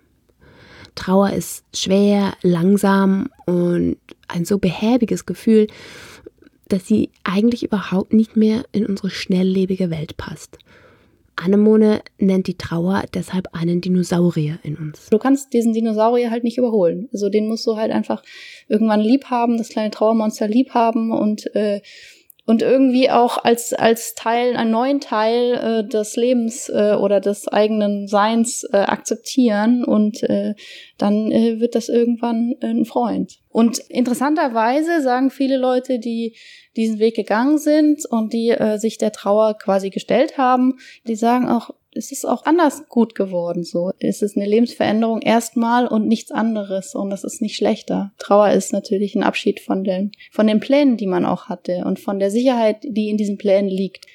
Trauer 0.95 1.31
ist 1.31 1.63
schwer, 1.75 2.33
langsam 2.41 3.29
und 3.45 3.97
ein 4.27 4.45
so 4.45 4.57
behäbiges 4.57 5.25
Gefühl, 5.25 5.67
dass 6.73 6.87
sie 6.87 7.11
eigentlich 7.23 7.63
überhaupt 7.63 8.13
nicht 8.13 8.35
mehr 8.35 8.63
in 8.71 8.87
unsere 8.87 9.11
schnelllebige 9.11 9.91
Welt 9.91 10.17
passt. 10.17 10.57
Anemone 11.35 12.01
nennt 12.17 12.47
die 12.47 12.57
Trauer 12.57 13.03
deshalb 13.13 13.49
einen 13.53 13.79
Dinosaurier 13.79 14.57
in 14.63 14.75
uns. 14.75 15.09
Du 15.11 15.19
kannst 15.19 15.53
diesen 15.53 15.73
Dinosaurier 15.73 16.31
halt 16.31 16.43
nicht 16.43 16.57
überholen. 16.57 17.09
Also 17.13 17.29
den 17.29 17.47
musst 17.47 17.67
du 17.67 17.75
halt 17.75 17.91
einfach 17.91 18.23
irgendwann 18.67 19.01
lieb 19.01 19.25
haben, 19.25 19.57
das 19.57 19.69
kleine 19.69 19.91
Trauermonster 19.91 20.47
lieb 20.47 20.71
haben 20.71 21.11
und 21.11 21.53
äh, 21.55 21.81
und 22.45 22.61
irgendwie 22.61 23.09
auch 23.09 23.43
als 23.43 23.73
als 23.73 24.15
Teil, 24.15 24.55
einen 24.55 24.71
neuen 24.71 24.99
Teil 24.99 25.53
äh, 25.53 25.87
des 25.87 26.15
Lebens 26.15 26.69
äh, 26.69 26.95
oder 26.95 27.21
des 27.21 27.47
eigenen 27.47 28.07
Seins 28.07 28.65
äh, 28.71 28.77
akzeptieren 28.77 29.85
und 29.85 30.23
äh, 30.23 30.53
dann 30.97 31.31
äh, 31.31 31.59
wird 31.59 31.75
das 31.75 31.87
irgendwann 31.87 32.55
ein 32.61 32.85
Freund. 32.85 33.39
Und 33.49 33.79
interessanterweise 33.89 35.01
sagen 35.01 35.29
viele 35.29 35.57
Leute, 35.57 35.99
die 35.99 36.35
diesen 36.75 36.99
Weg 36.99 37.15
gegangen 37.15 37.59
sind 37.59 38.05
und 38.09 38.33
die 38.33 38.49
äh, 38.49 38.77
sich 38.77 38.97
der 38.97 39.11
Trauer 39.11 39.57
quasi 39.57 39.89
gestellt 39.89 40.37
haben, 40.37 40.79
die 41.07 41.15
sagen 41.15 41.47
auch, 41.47 41.69
es 41.95 42.11
ist 42.11 42.25
auch 42.25 42.45
anders 42.45 42.87
gut 42.89 43.15
geworden 43.15 43.63
so. 43.63 43.91
Es 43.99 44.21
ist 44.21 44.37
eine 44.37 44.45
Lebensveränderung 44.45 45.21
erstmal 45.21 45.87
und 45.87 46.07
nichts 46.07 46.31
anderes 46.31 46.95
und 46.95 47.09
das 47.09 47.23
ist 47.23 47.41
nicht 47.41 47.55
schlechter. 47.55 48.11
Trauer 48.17 48.51
ist 48.51 48.73
natürlich 48.73 49.15
ein 49.15 49.23
Abschied 49.23 49.59
von 49.59 49.83
den, 49.83 50.11
von 50.31 50.47
den 50.47 50.59
Plänen, 50.59 50.97
die 50.97 51.07
man 51.07 51.25
auch 51.25 51.49
hatte 51.49 51.83
und 51.85 51.99
von 51.99 52.19
der 52.19 52.31
Sicherheit, 52.31 52.77
die 52.83 53.09
in 53.09 53.17
diesen 53.17 53.37
Plänen 53.37 53.69
liegt. 53.69 54.05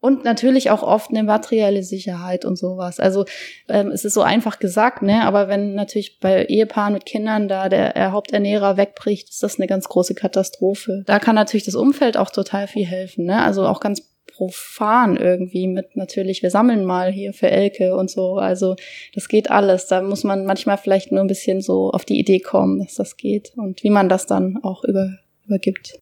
Und 0.00 0.24
natürlich 0.24 0.72
auch 0.72 0.82
oft 0.82 1.10
eine 1.10 1.22
materielle 1.22 1.84
Sicherheit 1.84 2.44
und 2.44 2.56
sowas. 2.56 2.98
Also 2.98 3.24
ähm, 3.68 3.92
es 3.92 4.04
ist 4.04 4.14
so 4.14 4.22
einfach 4.22 4.58
gesagt, 4.58 5.02
ne? 5.02 5.22
Aber 5.22 5.46
wenn 5.46 5.74
natürlich 5.74 6.18
bei 6.18 6.44
Ehepaaren 6.46 6.92
mit 6.92 7.06
Kindern 7.06 7.46
da 7.46 7.68
der, 7.68 8.10
Haupternährer 8.10 8.76
wegbricht, 8.76 9.28
ist 9.30 9.44
das 9.44 9.60
eine 9.60 9.68
ganz 9.68 9.88
große 9.88 10.16
Katastrophe. 10.16 11.04
Da 11.06 11.20
kann 11.20 11.36
natürlich 11.36 11.66
das 11.66 11.76
Umfeld 11.76 12.16
auch 12.16 12.30
total 12.30 12.66
viel 12.66 12.84
helfen, 12.84 13.26
ne? 13.26 13.42
Also 13.42 13.64
auch 13.64 13.78
ganz 13.78 14.11
profan 14.32 15.16
irgendwie 15.16 15.66
mit 15.66 15.96
natürlich, 15.96 16.42
wir 16.42 16.50
sammeln 16.50 16.84
mal 16.84 17.12
hier 17.12 17.32
für 17.32 17.50
Elke 17.50 17.96
und 17.96 18.10
so. 18.10 18.36
Also 18.36 18.76
das 19.14 19.28
geht 19.28 19.50
alles. 19.50 19.86
Da 19.86 20.02
muss 20.02 20.24
man 20.24 20.44
manchmal 20.44 20.78
vielleicht 20.78 21.12
nur 21.12 21.20
ein 21.20 21.28
bisschen 21.28 21.60
so 21.60 21.90
auf 21.90 22.04
die 22.04 22.18
Idee 22.18 22.40
kommen, 22.40 22.80
dass 22.80 22.94
das 22.94 23.16
geht 23.16 23.52
und 23.56 23.82
wie 23.82 23.90
man 23.90 24.08
das 24.08 24.26
dann 24.26 24.58
auch 24.62 24.84
über, 24.84 25.18
übergibt. 25.46 25.98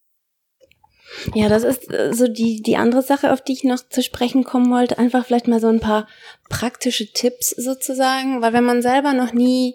Ja, 1.34 1.48
das 1.48 1.64
ist 1.64 1.92
äh, 1.92 2.14
so 2.14 2.28
die, 2.28 2.62
die 2.62 2.76
andere 2.76 3.02
Sache, 3.02 3.32
auf 3.32 3.42
die 3.42 3.52
ich 3.52 3.64
noch 3.64 3.80
zu 3.88 4.02
sprechen 4.02 4.44
kommen 4.44 4.70
wollte. 4.70 4.98
Einfach 4.98 5.26
vielleicht 5.26 5.48
mal 5.48 5.60
so 5.60 5.66
ein 5.66 5.80
paar 5.80 6.06
praktische 6.48 7.12
Tipps 7.12 7.50
sozusagen, 7.50 8.42
weil 8.42 8.52
wenn 8.52 8.64
man 8.64 8.80
selber 8.80 9.12
noch 9.12 9.32
nie 9.32 9.74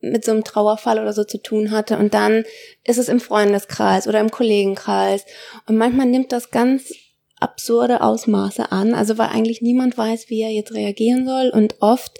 mit 0.00 0.24
so 0.24 0.32
einem 0.32 0.44
Trauerfall 0.44 0.98
oder 0.98 1.12
so 1.12 1.24
zu 1.24 1.38
tun 1.38 1.70
hatte 1.70 1.96
und 1.96 2.14
dann 2.14 2.44
ist 2.84 2.98
es 2.98 3.08
im 3.08 3.20
Freundeskreis 3.20 4.06
oder 4.06 4.20
im 4.20 4.30
Kollegenkreis 4.30 5.24
und 5.66 5.76
manchmal 5.76 6.06
nimmt 6.06 6.32
das 6.32 6.50
ganz 6.50 6.92
absurde 7.38 8.00
Ausmaße 8.00 8.72
an, 8.72 8.94
also 8.94 9.18
weil 9.18 9.28
eigentlich 9.28 9.60
niemand 9.60 9.96
weiß, 9.98 10.30
wie 10.30 10.40
er 10.40 10.50
jetzt 10.50 10.72
reagieren 10.72 11.26
soll 11.26 11.50
und 11.50 11.76
oft 11.80 12.18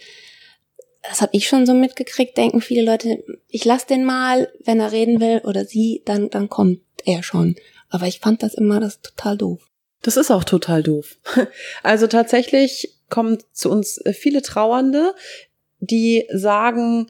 das 1.08 1.20
habe 1.20 1.30
ich 1.34 1.46
schon 1.46 1.66
so 1.66 1.74
mitgekriegt, 1.74 2.36
denken 2.36 2.60
viele 2.60 2.82
Leute, 2.82 3.22
ich 3.48 3.64
lass 3.64 3.86
den 3.86 4.04
mal, 4.04 4.52
wenn 4.64 4.80
er 4.80 4.90
reden 4.90 5.20
will 5.20 5.40
oder 5.44 5.64
sie, 5.64 6.02
dann 6.04 6.30
dann 6.30 6.48
kommt 6.48 6.80
er 7.04 7.22
schon. 7.22 7.54
Aber 7.88 8.06
ich 8.06 8.18
fand 8.18 8.42
das 8.42 8.54
immer 8.54 8.80
das 8.80 9.00
total 9.00 9.36
doof. 9.36 9.70
Das 10.02 10.16
ist 10.16 10.30
auch 10.30 10.44
total 10.44 10.82
doof. 10.82 11.16
Also 11.82 12.06
tatsächlich 12.06 12.94
kommen 13.08 13.38
zu 13.52 13.70
uns 13.70 13.98
äh, 13.98 14.12
viele 14.12 14.42
Trauernde, 14.42 15.14
die 15.78 16.26
sagen, 16.32 17.08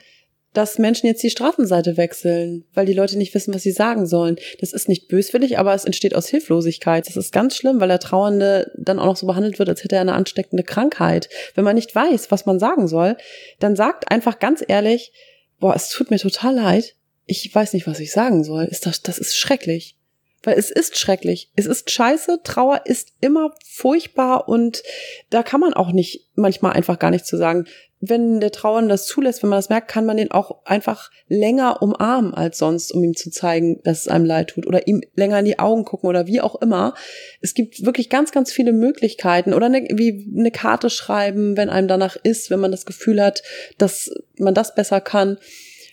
dass 0.56 0.78
Menschen 0.78 1.06
jetzt 1.06 1.22
die 1.22 1.30
Straßenseite 1.30 1.98
wechseln, 1.98 2.64
weil 2.72 2.86
die 2.86 2.94
Leute 2.94 3.18
nicht 3.18 3.34
wissen, 3.34 3.52
was 3.52 3.62
sie 3.62 3.72
sagen 3.72 4.06
sollen. 4.06 4.36
Das 4.60 4.72
ist 4.72 4.88
nicht 4.88 5.08
böswillig, 5.08 5.58
aber 5.58 5.75
es 5.75 5.84
entsteht 5.84 6.14
aus 6.14 6.28
Hilflosigkeit. 6.28 7.06
Das 7.06 7.16
ist 7.16 7.30
ganz 7.30 7.56
schlimm, 7.56 7.78
weil 7.78 7.88
der 7.88 8.00
Trauernde 8.00 8.72
dann 8.78 8.98
auch 8.98 9.04
noch 9.04 9.16
so 9.16 9.26
behandelt 9.26 9.58
wird, 9.58 9.68
als 9.68 9.84
hätte 9.84 9.96
er 9.96 10.00
eine 10.00 10.14
ansteckende 10.14 10.62
Krankheit. 10.62 11.28
Wenn 11.54 11.64
man 11.64 11.75
nicht 11.75 11.94
weiß, 11.94 12.30
was 12.30 12.46
man 12.46 12.58
sagen 12.58 12.88
soll, 12.88 13.16
dann 13.58 13.76
sagt 13.76 14.10
einfach 14.10 14.38
ganz 14.38 14.64
ehrlich, 14.66 15.12
boah, 15.60 15.75
es 15.76 15.90
tut 15.90 16.10
mir 16.10 16.18
total 16.18 16.54
leid. 16.54 16.94
Ich 17.26 17.54
weiß 17.54 17.75
nicht, 17.75 17.86
was 17.86 18.00
ich 18.00 18.12
sagen 18.12 18.42
soll. 18.42 18.64
Ist 18.64 18.86
das, 18.86 19.02
das 19.02 19.18
ist 19.18 19.36
schrecklich. 19.36 19.96
Weil 20.43 20.59
es 20.59 20.71
ist 20.71 20.97
schrecklich. 20.99 21.50
Es 21.57 21.66
ist 21.66 21.90
scheiße. 21.90 22.40
Trauer 22.45 22.83
ist 22.85 23.14
immer 23.21 23.52
furchtbar 23.64 24.49
und 24.49 24.83
da 25.31 25.43
kann 25.43 25.61
man 25.61 25.75
auch 25.75 25.90
nicht 25.90 26.28
manchmal 26.35 26.73
einfach 26.73 26.99
gar 26.99 27.11
nichts 27.11 27.28
zu 27.28 27.37
sagen. 27.37 27.66
Wenn 28.00 28.40
der 28.40 28.52
Trauernde 28.52 28.90
das 28.90 29.07
zulässt, 29.07 29.43
wenn 29.43 29.49
man 29.50 29.59
das 29.59 29.71
merkt, 29.71 29.88
kann 29.88 30.05
man 30.05 30.19
den 30.19 30.31
auch 30.31 30.64
einfach 30.66 31.11
länger 31.28 31.83
umarmen 31.83 32.35
als 32.35 32.59
sonst, 32.59 32.93
um 32.93 33.02
ihm 33.02 33.16
zu 33.16 33.31
zeigen, 33.31 33.81
dass 33.85 34.02
es 34.02 34.09
einem 34.09 34.26
leid 34.26 34.49
tut 34.49 34.66
oder 34.66 34.87
ihm 34.87 35.00
länger 35.14 35.38
in 35.38 35.47
die 35.47 35.59
Augen 35.59 35.87
gucken 35.87 36.09
oder 36.09 36.26
wie 36.26 36.43
auch 36.43 36.61
immer. 36.61 36.95
Es 37.40 37.55
gibt 37.55 37.85
wirklich 37.85 38.11
ganz, 38.11 38.33
ganz 38.33 38.52
viele 38.52 38.73
Möglichkeiten 38.73 39.55
oder 39.55 39.66
eine, 39.66 39.81
wie 39.90 40.31
eine 40.38 40.50
Karte 40.50 40.90
schreiben, 40.90 41.57
wenn 41.57 41.71
einem 41.71 41.88
danach 41.88 42.16
ist, 42.23 42.50
wenn 42.50 42.61
man 42.61 42.71
das 42.71 42.85
Gefühl 42.85 43.21
hat, 43.23 43.43
dass 43.78 44.11
man 44.38 44.55
das 44.55 44.75
besser 44.75 45.00
kann. 45.00 45.38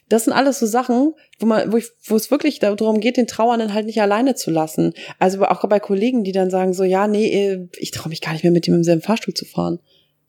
Das 0.10 0.26
sind 0.26 0.34
alles 0.34 0.60
so 0.60 0.66
Sachen, 0.66 1.14
wo 1.40 1.46
man, 1.46 1.72
wo, 1.72 1.78
ich, 1.78 1.88
wo 2.06 2.16
es 2.16 2.30
wirklich 2.30 2.60
darum 2.60 3.00
geht, 3.00 3.18
den 3.18 3.28
Trauernden 3.28 3.74
halt 3.74 3.86
nicht 3.86 4.02
alleine 4.02 4.36
zu 4.36 4.52
lassen. 4.52 4.94
Also 5.20 5.44
auch 5.46 5.68
bei 5.68 5.80
Kollegen, 5.80 6.24
die 6.24 6.32
dann 6.32 6.50
sagen 6.50 6.74
so, 6.74 6.84
ja, 6.84 7.08
nee, 7.08 7.28
äh, 7.28 7.68
ich 7.78 7.92
traue 7.92 8.10
mich 8.10 8.22
gar 8.22 8.34
nicht 8.34 8.44
mehr 8.44 8.52
mit 8.52 8.68
dem 8.68 8.76
im 8.76 8.84
selben 8.84 9.02
Fahrstuhl 9.02 9.34
zu 9.34 9.46
fahren. 9.46 9.80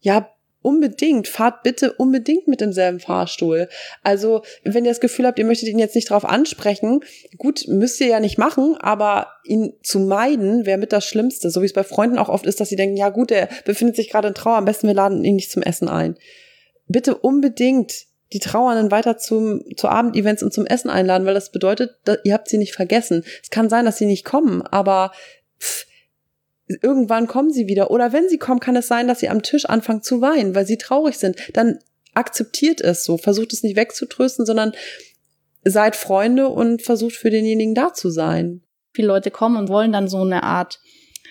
Ja, 0.00 0.30
unbedingt, 0.64 1.28
fahrt 1.28 1.62
bitte 1.62 1.92
unbedingt 1.92 2.48
mit 2.48 2.62
demselben 2.62 2.98
Fahrstuhl. 2.98 3.68
Also, 4.02 4.42
wenn 4.64 4.86
ihr 4.86 4.90
das 4.90 5.00
Gefühl 5.00 5.26
habt, 5.26 5.38
ihr 5.38 5.44
möchtet 5.44 5.68
ihn 5.68 5.78
jetzt 5.78 5.94
nicht 5.94 6.08
drauf 6.08 6.24
ansprechen, 6.24 7.00
gut, 7.36 7.66
müsst 7.68 8.00
ihr 8.00 8.06
ja 8.06 8.18
nicht 8.18 8.38
machen, 8.38 8.74
aber 8.80 9.28
ihn 9.44 9.74
zu 9.82 10.00
meiden 10.00 10.64
wäre 10.64 10.78
mit 10.78 10.92
das 10.92 11.04
Schlimmste. 11.04 11.50
So 11.50 11.60
wie 11.60 11.66
es 11.66 11.74
bei 11.74 11.84
Freunden 11.84 12.16
auch 12.16 12.30
oft 12.30 12.46
ist, 12.46 12.60
dass 12.60 12.70
sie 12.70 12.76
denken, 12.76 12.96
ja 12.96 13.10
gut, 13.10 13.30
er 13.30 13.50
befindet 13.66 13.96
sich 13.96 14.08
gerade 14.08 14.28
in 14.28 14.34
Trauer, 14.34 14.56
am 14.56 14.64
besten 14.64 14.86
wir 14.86 14.94
laden 14.94 15.22
ihn 15.22 15.36
nicht 15.36 15.50
zum 15.50 15.62
Essen 15.62 15.88
ein. 15.88 16.16
Bitte 16.88 17.14
unbedingt 17.14 18.06
die 18.34 18.40
Trauernden 18.40 18.90
weiter 18.90 19.16
zum, 19.16 19.62
zu 19.76 19.88
Abendevents 19.88 20.42
und 20.42 20.52
zum 20.52 20.66
Essen 20.66 20.90
einladen, 20.90 21.24
weil 21.24 21.34
das 21.34 21.52
bedeutet, 21.52 21.96
ihr 22.24 22.34
habt 22.34 22.48
sie 22.48 22.58
nicht 22.58 22.74
vergessen. 22.74 23.24
Es 23.42 23.48
kann 23.48 23.70
sein, 23.70 23.84
dass 23.84 23.96
sie 23.96 24.06
nicht 24.06 24.24
kommen, 24.24 24.60
aber 24.62 25.12
pff, 25.60 25.86
irgendwann 26.82 27.28
kommen 27.28 27.52
sie 27.52 27.68
wieder. 27.68 27.92
Oder 27.92 28.12
wenn 28.12 28.28
sie 28.28 28.38
kommen, 28.38 28.58
kann 28.58 28.74
es 28.74 28.88
sein, 28.88 29.06
dass 29.06 29.20
sie 29.20 29.28
am 29.28 29.42
Tisch 29.42 29.66
anfangen 29.66 30.02
zu 30.02 30.20
weinen, 30.20 30.56
weil 30.56 30.66
sie 30.66 30.78
traurig 30.78 31.16
sind. 31.16 31.36
Dann 31.52 31.78
akzeptiert 32.12 32.80
es 32.80 33.04
so, 33.04 33.18
versucht 33.18 33.52
es 33.52 33.62
nicht 33.62 33.76
wegzutrösten, 33.76 34.44
sondern 34.44 34.72
seid 35.62 35.94
Freunde 35.94 36.48
und 36.48 36.82
versucht 36.82 37.14
für 37.14 37.30
denjenigen 37.30 37.74
da 37.74 37.94
zu 37.94 38.10
sein. 38.10 38.62
Viele 38.92 39.08
Leute 39.08 39.30
kommen 39.30 39.56
und 39.56 39.68
wollen 39.68 39.92
dann 39.92 40.08
so 40.08 40.22
eine 40.22 40.42
Art 40.42 40.80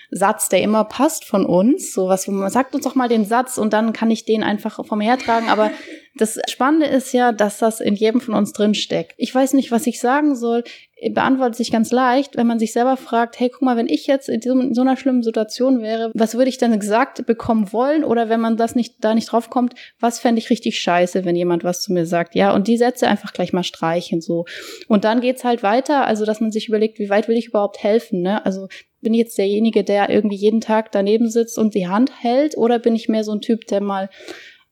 Satz, 0.10 0.48
der 0.48 0.62
immer 0.62 0.86
passt 0.86 1.26
von 1.26 1.46
uns. 1.46 1.94
So 1.94 2.08
was, 2.08 2.24
sagt 2.24 2.76
uns 2.76 2.86
doch 2.86 2.96
mal 2.96 3.10
den 3.10 3.26
Satz 3.26 3.58
und 3.58 3.74
dann 3.74 3.92
kann 3.92 4.10
ich 4.12 4.26
den 4.26 4.44
einfach 4.44 4.86
vom 4.86 5.02
hertragen. 5.02 5.50
Aber 5.50 5.72
das 6.16 6.40
Spannende 6.48 6.86
ist 6.86 7.12
ja, 7.12 7.32
dass 7.32 7.58
das 7.58 7.80
in 7.80 7.96
jedem 7.96 8.22
von 8.22 8.36
uns 8.36 8.54
drin 8.54 8.76
steckt. 8.76 9.14
Ich 9.18 9.34
weiß 9.34 9.54
nicht, 9.54 9.72
was 9.72 9.88
ich 9.88 10.00
sagen 10.00 10.36
soll. 10.36 10.64
Beantwortet 11.10 11.56
sich 11.56 11.72
ganz 11.72 11.92
leicht, 11.92 12.38
wenn 12.38 12.48
man 12.48 12.60
sich 12.60 12.72
selber 12.72 12.98
fragt, 12.98 13.40
hey, 13.40 13.50
guck 13.50 13.64
mal, 13.64 13.76
wenn 13.76 13.90
ich 13.90 14.08
jetzt 14.08 14.30
in 14.30 14.74
so 14.74 14.82
einer 14.82 14.96
schlimmen 14.96 15.24
Situation 15.24 15.82
wäre, 15.82 16.12
was 16.14 16.36
würde 16.36 16.50
ich 16.50 16.60
denn 16.60 16.80
gesagt 16.80 17.26
bekommen 17.26 17.74
wollen? 17.74 18.04
Oder 18.04 18.30
wenn 18.30 18.40
man 18.40 18.58
das 18.58 18.76
nicht, 18.76 19.04
da 19.04 19.16
nicht 19.16 19.32
drauf 19.32 19.50
kommt, 19.50 19.74
was 20.00 20.20
fände 20.20 20.40
ich 20.40 20.50
richtig 20.50 20.80
scheiße, 20.80 21.26
wenn 21.26 21.36
jemand 21.36 21.64
was 21.64 21.82
zu 21.82 21.92
mir 21.92 22.06
sagt? 22.06 22.36
Ja, 22.36 22.54
und 22.54 22.68
die 22.68 22.78
Sätze 22.78 23.08
einfach 23.08 23.34
gleich 23.34 23.52
mal 23.52 23.64
streichen, 23.64 24.22
so. 24.22 24.46
Und 24.88 25.04
dann 25.04 25.20
geht's 25.20 25.44
halt 25.44 25.64
weiter, 25.64 26.06
also, 26.06 26.26
dass 26.26 26.40
man 26.40 26.52
sich 26.52 26.70
überlegt, 26.70 27.00
wie 27.00 27.10
weit 27.10 27.28
will 27.28 27.38
ich 27.38 27.48
überhaupt 27.48 27.84
helfen, 27.84 28.22
ne? 28.22 28.46
Also, 28.46 28.68
bin 29.02 29.14
ich 29.14 29.20
jetzt 29.20 29.38
derjenige, 29.38 29.84
der 29.84 30.10
irgendwie 30.10 30.38
jeden 30.38 30.62
Tag 30.62 30.92
daneben 30.94 31.30
sitzt 31.30 31.58
und 31.58 31.76
die 31.76 31.88
Hand 31.88 32.12
hält? 32.22 32.56
Oder 32.58 32.80
bin 32.80 32.96
ich 32.96 33.10
mehr 33.10 33.26
so 33.26 33.34
ein 33.34 33.42
Typ, 33.42 33.68
der 33.68 33.82
mal 33.82 34.10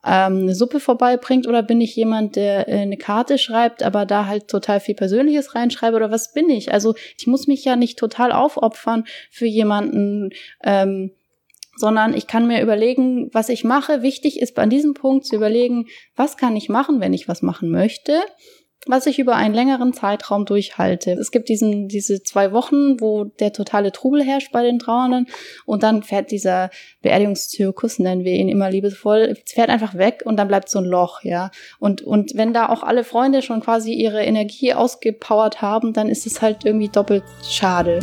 ähm, 0.06 0.40
eine 0.44 0.56
Suppe 0.56 0.80
vorbeibringt 0.80 1.48
oder 1.48 1.64
bin 1.64 1.82
ich 1.82 1.96
jemand, 1.96 2.36
der 2.36 2.68
äh, 2.68 2.80
eine 2.82 2.98
Karte 2.98 3.38
schreibt, 3.38 3.84
aber 3.84 4.06
da 4.06 4.26
halt 4.26 4.48
total 4.48 4.80
viel 4.80 4.96
Persönliches 4.96 5.56
reinschreibe 5.56 5.96
oder 5.96 6.12
was 6.12 6.34
bin 6.34 6.50
ich? 6.50 6.72
Also 6.72 6.96
ich 7.18 7.28
muss 7.28 7.48
mich 7.48 7.64
ja 7.66 7.76
nicht 7.76 8.00
total 8.00 8.32
aufopfern 8.32 9.06
für 9.30 9.46
jemanden, 9.46 10.30
ähm, 10.64 11.12
sondern 11.76 12.14
ich 12.14 12.28
kann 12.28 12.48
mir 12.48 12.62
überlegen, 12.62 13.30
was 13.34 13.50
ich 13.50 13.64
mache. 13.64 14.02
Wichtig 14.02 14.40
ist 14.40 14.58
an 14.60 14.70
diesem 14.70 14.94
Punkt 14.94 15.26
zu 15.26 15.36
überlegen, 15.36 15.88
was 16.16 16.38
kann 16.38 16.56
ich 16.56 16.70
machen, 16.70 17.00
wenn 17.00 17.14
ich 17.14 17.28
was 17.28 17.42
machen 17.42 17.70
möchte 17.70 18.22
was 18.88 19.06
ich 19.06 19.20
über 19.20 19.36
einen 19.36 19.54
längeren 19.54 19.94
Zeitraum 19.94 20.46
durchhalte. 20.46 21.12
Es 21.12 21.32
gibt 21.32 21.50
diesen, 21.50 21.88
diese 21.88 22.24
zwei 22.24 22.52
Wochen, 22.52 23.00
wo 23.00 23.26
der 23.26 23.54
totale 23.54 23.92
Trubel 23.92 24.24
herrscht 24.24 24.52
bei 24.52 24.64
den 24.64 24.80
Trauernden 24.80 25.28
und 25.66 25.84
dann 25.84 26.02
fährt 26.02 26.32
dieser 26.32 26.72
Beerdigungszirkus, 27.04 28.00
nennen 28.00 28.24
wir 28.24 28.34
ihn 28.34 28.50
immer 28.50 28.72
liebevoll, 28.72 29.36
fährt 29.46 29.70
einfach 29.70 29.96
weg 29.96 30.24
und 30.26 30.38
dann 30.38 30.48
bleibt 30.48 30.70
so 30.70 30.80
ein 30.80 30.86
Loch, 30.86 31.24
ja. 31.24 31.52
Und, 31.80 32.02
und 32.02 32.36
wenn 32.36 32.54
da 32.54 32.70
auch 32.70 32.82
alle 32.82 33.04
Freunde 33.04 33.44
schon 33.44 33.62
quasi 33.62 33.94
ihre 33.94 34.24
Energie 34.24 34.74
ausgepowert 34.74 35.62
haben, 35.62 35.94
dann 35.94 36.10
ist 36.10 36.26
es 36.26 36.42
halt 36.42 36.66
irgendwie 36.66 36.90
doppelt 36.90 37.24
schade. 37.48 38.00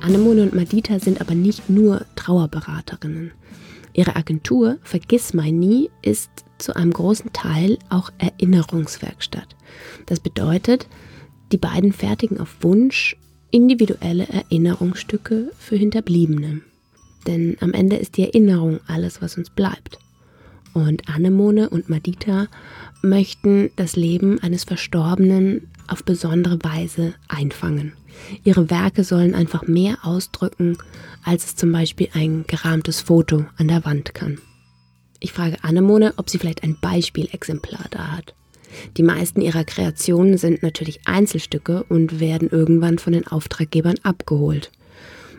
Anemone 0.00 0.42
und 0.42 0.54
Madita 0.54 0.98
sind 0.98 1.20
aber 1.20 1.36
nicht 1.36 1.70
nur 1.70 2.04
Trauerberaterinnen. 2.16 3.30
Ihre 3.94 4.16
Agentur 4.16 4.78
Vergiss 4.82 5.34
mein 5.34 5.58
nie 5.58 5.90
ist 6.02 6.30
zu 6.58 6.74
einem 6.76 6.92
großen 6.92 7.32
Teil 7.32 7.78
auch 7.90 8.10
Erinnerungswerkstatt. 8.18 9.56
Das 10.06 10.20
bedeutet, 10.20 10.86
die 11.50 11.58
beiden 11.58 11.92
fertigen 11.92 12.40
auf 12.40 12.56
Wunsch 12.62 13.16
individuelle 13.50 14.26
Erinnerungsstücke 14.28 15.50
für 15.58 15.76
Hinterbliebene. 15.76 16.62
Denn 17.26 17.56
am 17.60 17.72
Ende 17.72 17.96
ist 17.96 18.16
die 18.16 18.24
Erinnerung 18.24 18.80
alles, 18.86 19.20
was 19.20 19.36
uns 19.36 19.50
bleibt. 19.50 19.98
Und 20.72 21.08
Anemone 21.08 21.68
und 21.68 21.90
Madita 21.90 22.48
möchten 23.02 23.70
das 23.76 23.94
Leben 23.94 24.38
eines 24.40 24.64
Verstorbenen 24.64 25.68
auf 25.86 26.04
besondere 26.04 26.58
Weise 26.62 27.14
einfangen. 27.28 27.92
Ihre 28.44 28.70
Werke 28.70 29.04
sollen 29.04 29.34
einfach 29.34 29.66
mehr 29.66 29.98
ausdrücken, 30.02 30.78
als 31.24 31.44
es 31.44 31.56
zum 31.56 31.72
Beispiel 31.72 32.08
ein 32.14 32.44
gerahmtes 32.46 33.00
Foto 33.00 33.46
an 33.56 33.68
der 33.68 33.84
Wand 33.84 34.14
kann. 34.14 34.38
Ich 35.20 35.32
frage 35.32 35.56
Annemone, 35.62 36.14
ob 36.16 36.30
sie 36.30 36.38
vielleicht 36.38 36.64
ein 36.64 36.78
Beispielexemplar 36.80 37.86
da 37.90 38.08
hat. 38.08 38.34
Die 38.96 39.02
meisten 39.02 39.40
ihrer 39.40 39.64
Kreationen 39.64 40.38
sind 40.38 40.62
natürlich 40.62 41.06
Einzelstücke 41.06 41.84
und 41.84 42.20
werden 42.20 42.48
irgendwann 42.50 42.98
von 42.98 43.12
den 43.12 43.26
Auftraggebern 43.26 43.96
abgeholt. 44.02 44.72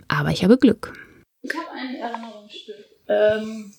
Aber 0.08 0.30
ich 0.30 0.44
habe 0.44 0.58
Glück. 0.58 0.94
Ich 1.42 1.52
habe 1.54 1.72
ein 1.72 1.96
Erinnerungsstück. 1.96 2.76
Ähm, 3.08 3.74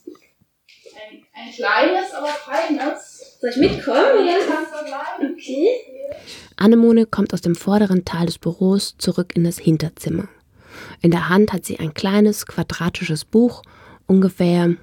ein, 0.97 1.23
ein 1.35 1.53
kleines, 1.53 2.13
aber 2.13 2.29
feines. 2.29 3.39
Soll 3.41 3.51
ich 3.51 3.57
mitkommen? 3.57 4.27
Ja, 4.27 4.37
kannst 4.47 4.73
du 4.73 4.85
bleiben. 4.85 5.35
Okay. 5.35 5.69
Annemone 6.57 7.07
kommt 7.07 7.35
aus 7.35 7.41
dem 7.41 7.55
vorderen 7.55 8.05
Teil 8.05 8.27
des 8.27 8.39
Büros 8.39 8.97
zurück 8.99 9.33
in 9.35 9.45
das 9.45 9.59
Hinterzimmer. 9.59 10.29
In 11.03 11.11
der 11.11 11.29
Hand 11.29 11.53
hat 11.53 11.65
sie 11.65 11.79
ein 11.79 11.95
kleines 11.95 12.47
quadratisches 12.47 13.25
Buch, 13.25 13.63
ungefähr 14.07 14.75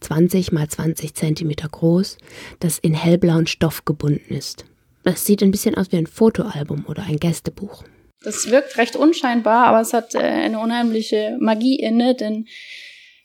20 0.00 0.52
mal 0.52 0.68
20 0.68 1.14
Zentimeter 1.14 1.68
groß, 1.68 2.18
das 2.58 2.78
in 2.78 2.94
hellblauen 2.94 3.46
Stoff 3.46 3.84
gebunden 3.84 4.34
ist. 4.34 4.64
Das 5.02 5.24
sieht 5.24 5.42
ein 5.42 5.50
bisschen 5.50 5.74
aus 5.76 5.92
wie 5.92 5.96
ein 5.96 6.06
Fotoalbum 6.06 6.86
oder 6.86 7.02
ein 7.04 7.18
Gästebuch. 7.18 7.84
Das 8.22 8.50
wirkt 8.50 8.76
recht 8.76 8.96
unscheinbar, 8.96 9.66
aber 9.66 9.80
es 9.80 9.94
hat 9.94 10.14
äh, 10.14 10.18
eine 10.18 10.58
unheimliche 10.58 11.38
Magie 11.40 11.76
inne, 11.76 12.14
denn 12.14 12.46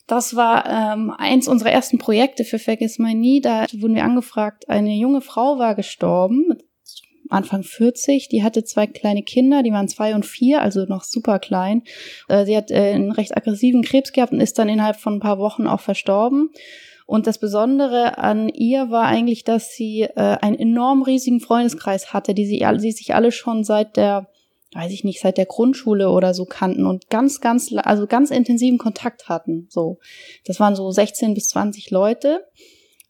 das 0.08 0.36
war 0.36 0.66
ähm, 0.68 1.12
eins 1.18 1.48
unserer 1.48 1.72
ersten 1.72 1.98
Projekte 1.98 2.44
für 2.44 2.60
Vergiss 2.60 3.00
My 3.00 3.16
Nie. 3.16 3.42
Da 3.42 3.66
wurden 3.74 3.96
wir 3.96 4.04
angefragt, 4.04 4.70
eine 4.70 4.94
junge 4.96 5.22
Frau 5.22 5.58
war 5.58 5.76
gestorben, 5.76 6.54
Anfang 7.30 7.64
40. 7.64 8.30
Die 8.30 8.44
hatte 8.44 8.64
zwei 8.64 8.88
kleine 8.88 9.24
Kinder, 9.24 9.64
die 9.64 9.72
waren 9.72 9.88
zwei 9.88 10.14
und 10.14 10.26
vier, 10.26 10.62
also 10.62 10.86
noch 10.86 11.04
super 11.04 11.40
klein. 11.40 11.84
Äh, 12.28 12.46
sie 12.46 12.56
hat 12.56 12.72
äh, 12.72 12.94
einen 12.94 13.12
recht 13.12 13.36
aggressiven 13.36 13.82
Krebs 13.82 14.12
gehabt 14.12 14.32
und 14.32 14.42
ist 14.42 14.60
dann 14.60 14.70
innerhalb 14.70 14.98
von 14.98 15.16
ein 15.16 15.20
paar 15.20 15.40
Wochen 15.40 15.68
auch 15.68 15.82
verstorben. 15.82 16.52
Und 17.08 17.28
das 17.28 17.38
Besondere 17.40 18.18
an 18.18 18.50
ihr 18.50 18.90
war 18.90 19.06
eigentlich, 19.06 19.44
dass 19.44 19.76
sie 19.76 20.02
äh, 20.02 20.38
einen 20.42 20.58
enorm 20.58 21.04
riesigen 21.04 21.40
Freundeskreis 21.40 22.14
hatte, 22.14 22.34
die 22.34 22.46
sie, 22.46 22.66
die 22.82 22.92
sich 22.92 23.14
alle 23.14 23.32
schon 23.32 23.64
seit 23.64 23.96
der, 23.98 24.28
weiß 24.76 24.92
ich 24.92 25.06
nicht, 25.06 25.22
seit 25.22 25.38
der 25.38 25.46
Grundschule 25.46 26.10
oder 26.10 26.34
so 26.34 26.46
kannten 26.46 26.86
und 26.86 27.10
ganz, 27.10 27.40
ganz, 27.40 27.74
also 27.76 28.08
ganz 28.08 28.30
intensiven 28.30 28.78
Kontakt 28.78 29.30
hatten. 29.30 29.68
So, 29.70 30.00
das 30.46 30.60
waren 30.60 30.76
so 30.76 30.92
16 30.92 31.34
bis 31.34 31.48
20 31.48 31.92
Leute. 31.92 32.46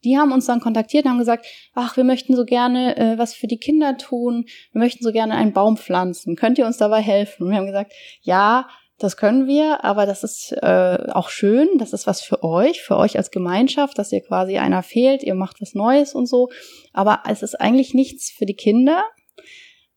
Die 0.04 0.16
haben 0.16 0.32
uns 0.32 0.46
dann 0.46 0.60
kontaktiert 0.60 1.06
und 1.06 1.12
haben 1.12 1.20
gesagt, 1.20 1.48
ach, 1.74 1.98
wir 1.98 2.04
möchten 2.04 2.36
so 2.36 2.46
gerne 2.46 2.96
äh, 2.98 3.18
was 3.18 3.34
für 3.34 3.48
die 3.48 3.58
Kinder 3.58 3.98
tun, 3.98 4.46
wir 4.72 4.80
möchten 4.80 5.04
so 5.04 5.12
gerne 5.12 5.34
einen 5.34 5.54
Baum 5.54 5.78
pflanzen. 5.78 6.36
Könnt 6.36 6.60
ihr 6.60 6.68
uns 6.68 6.78
dabei 6.78 7.02
helfen? 7.02 7.44
Und 7.44 7.50
wir 7.50 7.58
haben 7.58 7.66
gesagt, 7.66 7.94
ja, 8.22 8.68
das 9.00 9.18
können 9.18 9.48
wir, 9.48 9.84
aber 9.84 10.06
das 10.06 10.24
ist 10.24 10.54
äh, 10.62 10.98
auch 11.12 11.30
schön, 11.30 11.68
das 11.80 11.92
ist 11.92 12.06
was 12.06 12.22
für 12.22 12.44
euch, 12.44 12.82
für 12.82 12.96
euch 12.96 13.18
als 13.18 13.32
Gemeinschaft, 13.32 13.98
dass 13.98 14.12
ihr 14.12 14.22
quasi 14.22 14.58
einer 14.58 14.84
fehlt, 14.84 15.24
ihr 15.24 15.36
macht 15.36 15.60
was 15.60 15.74
Neues 15.74 16.14
und 16.14 16.28
so. 16.28 16.50
Aber 16.94 17.24
es 17.28 17.42
ist 17.42 17.60
eigentlich 17.60 17.96
nichts 17.96 18.30
für 18.30 18.46
die 18.46 18.54
Kinder, 18.54 19.04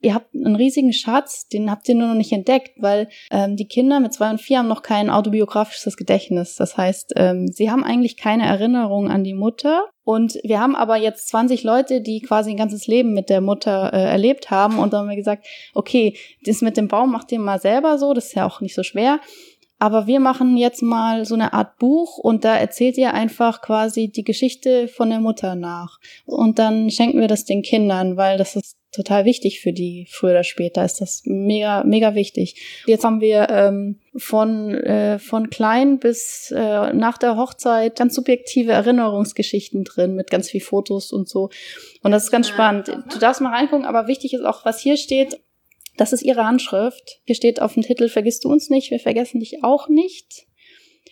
ihr 0.01 0.15
habt 0.15 0.35
einen 0.35 0.57
riesigen 0.57 0.93
Schatz, 0.93 1.49
den 1.49 1.71
habt 1.71 1.89
ihr 1.89 1.95
nur 1.95 2.09
noch 2.09 2.15
nicht 2.15 2.33
entdeckt, 2.33 2.73
weil 2.81 3.09
ähm, 3.31 3.57
die 3.57 3.67
Kinder 3.67 4.01
mit 4.01 4.13
zwei 4.13 4.31
und 4.31 4.41
vier 4.41 4.59
haben 4.59 4.69
noch 4.69 4.83
kein 4.83 5.11
autobiografisches 5.11 5.97
Gedächtnis. 5.97 6.57
Das 6.57 6.77
heißt, 6.77 7.15
ähm, 7.17 7.49
sie 7.49 7.71
haben 7.71 7.83
eigentlich 7.83 8.17
keine 8.17 8.47
Erinnerung 8.47 9.11
an 9.11 9.25
die 9.25 9.35
Mutter. 9.35 9.87
Und 10.05 10.39
wir 10.43 10.61
haben 10.61 10.75
aber 10.75 10.97
jetzt 10.97 11.29
20 11.29 11.65
Leute, 11.65 12.01
die 12.01 12.21
quasi 12.21 12.51
ein 12.51 12.57
ganzes 12.57 12.87
Leben 12.87 13.13
mit 13.13 13.29
der 13.29 13.41
Mutter 13.41 13.93
äh, 13.93 14.05
erlebt 14.05 14.51
haben. 14.51 14.79
Und 14.79 14.93
dann 14.93 15.01
haben 15.01 15.11
wir 15.11 15.17
gesagt, 15.17 15.47
okay, 15.75 16.17
das 16.45 16.63
mit 16.63 16.77
dem 16.77 16.89
Baum 16.89 17.13
macht 17.13 17.31
ihr 17.33 17.41
mal 17.41 17.61
selber 17.61 17.99
so, 17.99 18.15
das 18.15 18.27
ist 18.27 18.35
ja 18.35 18.47
auch 18.47 18.61
nicht 18.61 18.75
so 18.75 18.83
schwer. 18.83 19.21
Aber 19.79 20.07
wir 20.07 20.21
machen 20.21 20.57
jetzt 20.57 20.83
mal 20.83 21.25
so 21.25 21.35
eine 21.35 21.53
Art 21.53 21.79
Buch 21.79 22.19
und 22.19 22.45
da 22.45 22.57
erzählt 22.57 22.99
ihr 22.99 23.15
einfach 23.15 23.63
quasi 23.63 24.09
die 24.09 24.25
Geschichte 24.25 24.89
von 24.89 25.11
der 25.11 25.21
Mutter 25.21 25.55
nach. 25.55 25.99
Und 26.27 26.59
dann 26.59 26.91
schenken 26.91 27.21
wir 27.21 27.29
das 27.29 27.45
den 27.45 27.63
Kindern, 27.63 28.17
weil 28.17 28.39
das 28.39 28.57
ist 28.57 28.77
total 28.93 29.25
wichtig 29.25 29.61
für 29.61 29.73
die. 29.73 30.07
Früher 30.11 30.31
oder 30.31 30.45
später 30.45 30.85
ist 30.85 31.01
das 31.01 31.23
mega, 31.25 31.85
mega 31.85 32.15
wichtig. 32.15 32.83
Jetzt 32.87 33.05
haben 33.05 33.21
wir 33.21 33.49
ähm, 33.51 34.01
von, 34.17 34.75
äh, 34.75 35.19
von 35.19 35.51
klein 35.51 35.99
bis 35.99 36.53
äh, 36.55 36.93
nach 36.93 37.19
der 37.19 37.37
Hochzeit 37.37 37.97
ganz 37.97 38.15
subjektive 38.15 38.73
Erinnerungsgeschichten 38.73 39.85
drin 39.85 40.15
mit 40.15 40.31
ganz 40.31 40.51
viel 40.51 40.61
Fotos 40.61 41.13
und 41.13 41.29
so. 41.29 41.51
Und 42.03 42.11
das 42.11 42.25
ist 42.25 42.31
ganz 42.31 42.49
spannend. 42.49 42.89
Du 43.13 43.19
darfst 43.19 43.41
mal 43.41 43.55
reingucken, 43.55 43.87
aber 43.87 44.09
wichtig 44.09 44.35
ist 44.35 44.45
auch, 44.45 44.65
was 44.65 44.81
hier 44.81 44.97
steht. 44.97 45.41
Das 45.99 46.13
ist 46.13 46.23
ihre 46.23 46.47
Handschrift. 46.47 47.21
Hier 47.25 47.35
steht 47.35 47.61
auf 47.61 47.75
dem 47.75 47.83
Titel, 47.83 48.09
vergisst 48.09 48.45
du 48.45 48.51
uns 48.51 48.71
nicht, 48.71 48.91
wir 48.91 49.01
vergessen 49.01 49.41
dich 49.41 49.63
auch 49.65 49.89
nicht. 49.89 50.47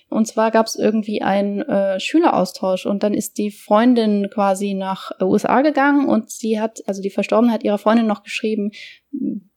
Und 0.09 0.27
zwar 0.27 0.53
gab 0.53 0.67
es 0.67 0.77
irgendwie 0.77 1.21
einen 1.21 1.63
äh, 1.63 1.99
Schüleraustausch 1.99 2.87
und 2.87 3.03
dann 3.03 3.13
ist 3.13 3.39
die 3.39 3.51
Freundin 3.51 4.31
quasi 4.33 4.75
nach 4.75 5.11
USA 5.21 5.63
gegangen 5.63 6.09
und 6.09 6.31
sie 6.31 6.61
hat, 6.61 6.81
also 6.87 7.03
die 7.03 7.11
Verstorbene 7.11 7.53
hat 7.53 7.65
ihrer 7.65 7.79
Freundin 7.79 8.07
noch 8.07 8.23
geschrieben, 8.23 8.71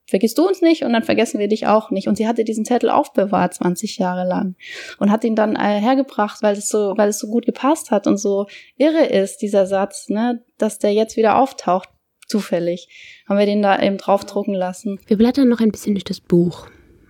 vergisst 0.08 0.40
du 0.40 0.48
uns 0.48 0.62
nicht 0.62 0.84
und 0.84 0.92
dann 0.92 1.04
vergessen 1.04 1.40
wir 1.40 1.48
dich 1.48 1.68
auch 1.68 1.92
nicht. 1.92 2.08
Und 2.08 2.16
sie 2.16 2.28
hatte 2.28 2.44
diesen 2.44 2.66
Zettel 2.66 2.90
aufbewahrt 2.90 3.54
20 3.54 4.00
Jahre 4.00 4.28
lang 4.28 4.56
und 4.98 5.12
hat 5.12 5.24
ihn 5.24 5.36
dann 5.36 5.56
äh, 5.56 5.80
hergebracht, 5.80 6.42
weil 6.42 6.58
es 6.58 6.70
so, 6.70 6.96
weil 6.98 7.10
es 7.10 7.20
so 7.20 7.28
gut 7.28 7.46
gepasst 7.46 7.92
hat 7.92 8.08
und 8.08 8.18
so 8.18 8.48
irre 8.78 9.06
ist, 9.06 9.44
dieser 9.44 9.68
Satz, 9.68 10.10
ne, 10.10 10.44
dass 10.58 10.80
der 10.80 10.94
jetzt 10.94 11.16
wieder 11.16 11.38
auftaucht, 11.38 11.90
zufällig. 12.30 12.88
Haben 13.28 13.40
wir 13.40 13.46
den 13.46 13.62
da 13.62 13.82
eben 13.82 13.98
draufdrucken 13.98 14.54
lassen. 14.54 15.00
Wir 15.08 15.18
blättern 15.18 15.50
noch 15.50 15.60
ein 15.60 15.72
bisschen 15.72 15.96
durch 15.96 16.04
das 16.04 16.22
Buch. 16.22 16.68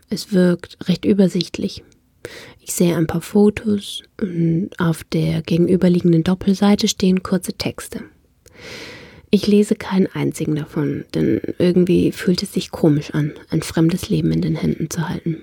Es 0.09 0.33
wirkt 0.33 0.77
recht 0.87 1.05
übersichtlich. 1.05 1.83
Ich 2.59 2.73
sehe 2.73 2.95
ein 2.95 3.07
paar 3.07 3.21
Fotos 3.21 4.03
und 4.19 4.71
auf 4.77 5.03
der 5.03 5.41
gegenüberliegenden 5.41 6.23
Doppelseite 6.23 6.87
stehen 6.87 7.23
kurze 7.23 7.53
Texte. 7.53 8.03
Ich 9.31 9.45
lese 9.45 9.75
keinen 9.75 10.07
einzigen 10.07 10.55
davon, 10.55 11.05
denn 11.13 11.39
irgendwie 11.59 12.11
fühlt 12.11 12.41
es 12.41 12.53
sich 12.53 12.71
komisch 12.71 13.11
an, 13.11 13.33
ein 13.49 13.61
fremdes 13.61 14.09
Leben 14.09 14.31
in 14.31 14.41
den 14.41 14.55
Händen 14.55 14.89
zu 14.89 15.07
halten. 15.07 15.37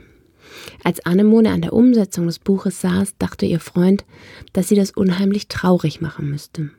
Als 0.82 1.04
Annemone 1.06 1.50
an 1.50 1.62
der 1.62 1.72
Umsetzung 1.72 2.26
des 2.26 2.38
Buches 2.40 2.80
saß, 2.80 3.16
dachte 3.18 3.46
ihr 3.46 3.60
Freund, 3.60 4.04
dass 4.52 4.68
sie 4.68 4.74
das 4.74 4.90
unheimlich 4.90 5.48
traurig 5.48 6.00
machen 6.00 6.30
müsste. 6.30 6.70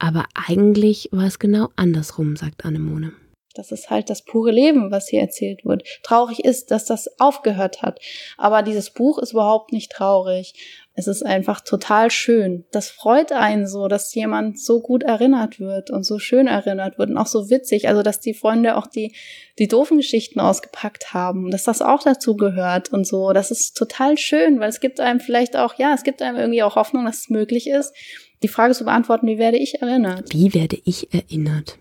Aber 0.00 0.24
eigentlich 0.34 1.10
war 1.12 1.26
es 1.26 1.38
genau 1.38 1.68
andersrum, 1.76 2.34
sagt 2.34 2.64
Annemone. 2.64 3.12
Das 3.54 3.72
ist 3.72 3.90
halt 3.90 4.08
das 4.08 4.24
pure 4.24 4.52
Leben, 4.52 4.90
was 4.90 5.08
hier 5.08 5.20
erzählt 5.20 5.64
wird. 5.64 5.82
Traurig 6.02 6.44
ist, 6.44 6.70
dass 6.70 6.84
das 6.84 7.20
aufgehört 7.20 7.82
hat. 7.82 8.00
Aber 8.38 8.62
dieses 8.62 8.90
Buch 8.90 9.18
ist 9.18 9.32
überhaupt 9.32 9.72
nicht 9.72 9.92
traurig. 9.92 10.54
Es 10.94 11.06
ist 11.08 11.26
einfach 11.26 11.60
total 11.60 12.10
schön. 12.10 12.64
Das 12.70 12.90
freut 12.90 13.32
einen 13.32 13.66
so, 13.66 13.88
dass 13.88 14.14
jemand 14.14 14.60
so 14.60 14.80
gut 14.80 15.02
erinnert 15.02 15.58
wird 15.58 15.90
und 15.90 16.04
so 16.04 16.18
schön 16.18 16.46
erinnert 16.46 16.98
wird 16.98 17.10
und 17.10 17.18
auch 17.18 17.26
so 17.26 17.50
witzig. 17.50 17.88
Also, 17.88 18.02
dass 18.02 18.20
die 18.20 18.34
Freunde 18.34 18.76
auch 18.76 18.86
die, 18.86 19.14
die 19.58 19.68
doofen 19.68 19.98
Geschichten 19.98 20.40
ausgepackt 20.40 21.12
haben, 21.12 21.50
dass 21.50 21.64
das 21.64 21.82
auch 21.82 22.02
dazu 22.02 22.36
gehört 22.36 22.92
und 22.92 23.06
so. 23.06 23.32
Das 23.32 23.50
ist 23.50 23.76
total 23.76 24.16
schön, 24.16 24.60
weil 24.60 24.68
es 24.68 24.80
gibt 24.80 25.00
einem 25.00 25.20
vielleicht 25.20 25.56
auch, 25.56 25.74
ja, 25.74 25.92
es 25.92 26.04
gibt 26.04 26.22
einem 26.22 26.38
irgendwie 26.38 26.62
auch 26.62 26.76
Hoffnung, 26.76 27.04
dass 27.04 27.18
es 27.20 27.30
möglich 27.30 27.68
ist, 27.68 27.92
die 28.42 28.48
Frage 28.48 28.74
zu 28.74 28.84
beantworten, 28.84 29.26
wie 29.26 29.38
werde 29.38 29.58
ich 29.58 29.80
erinnert? 29.82 30.32
Wie 30.32 30.54
werde 30.54 30.78
ich 30.84 31.12
erinnert? 31.12 31.76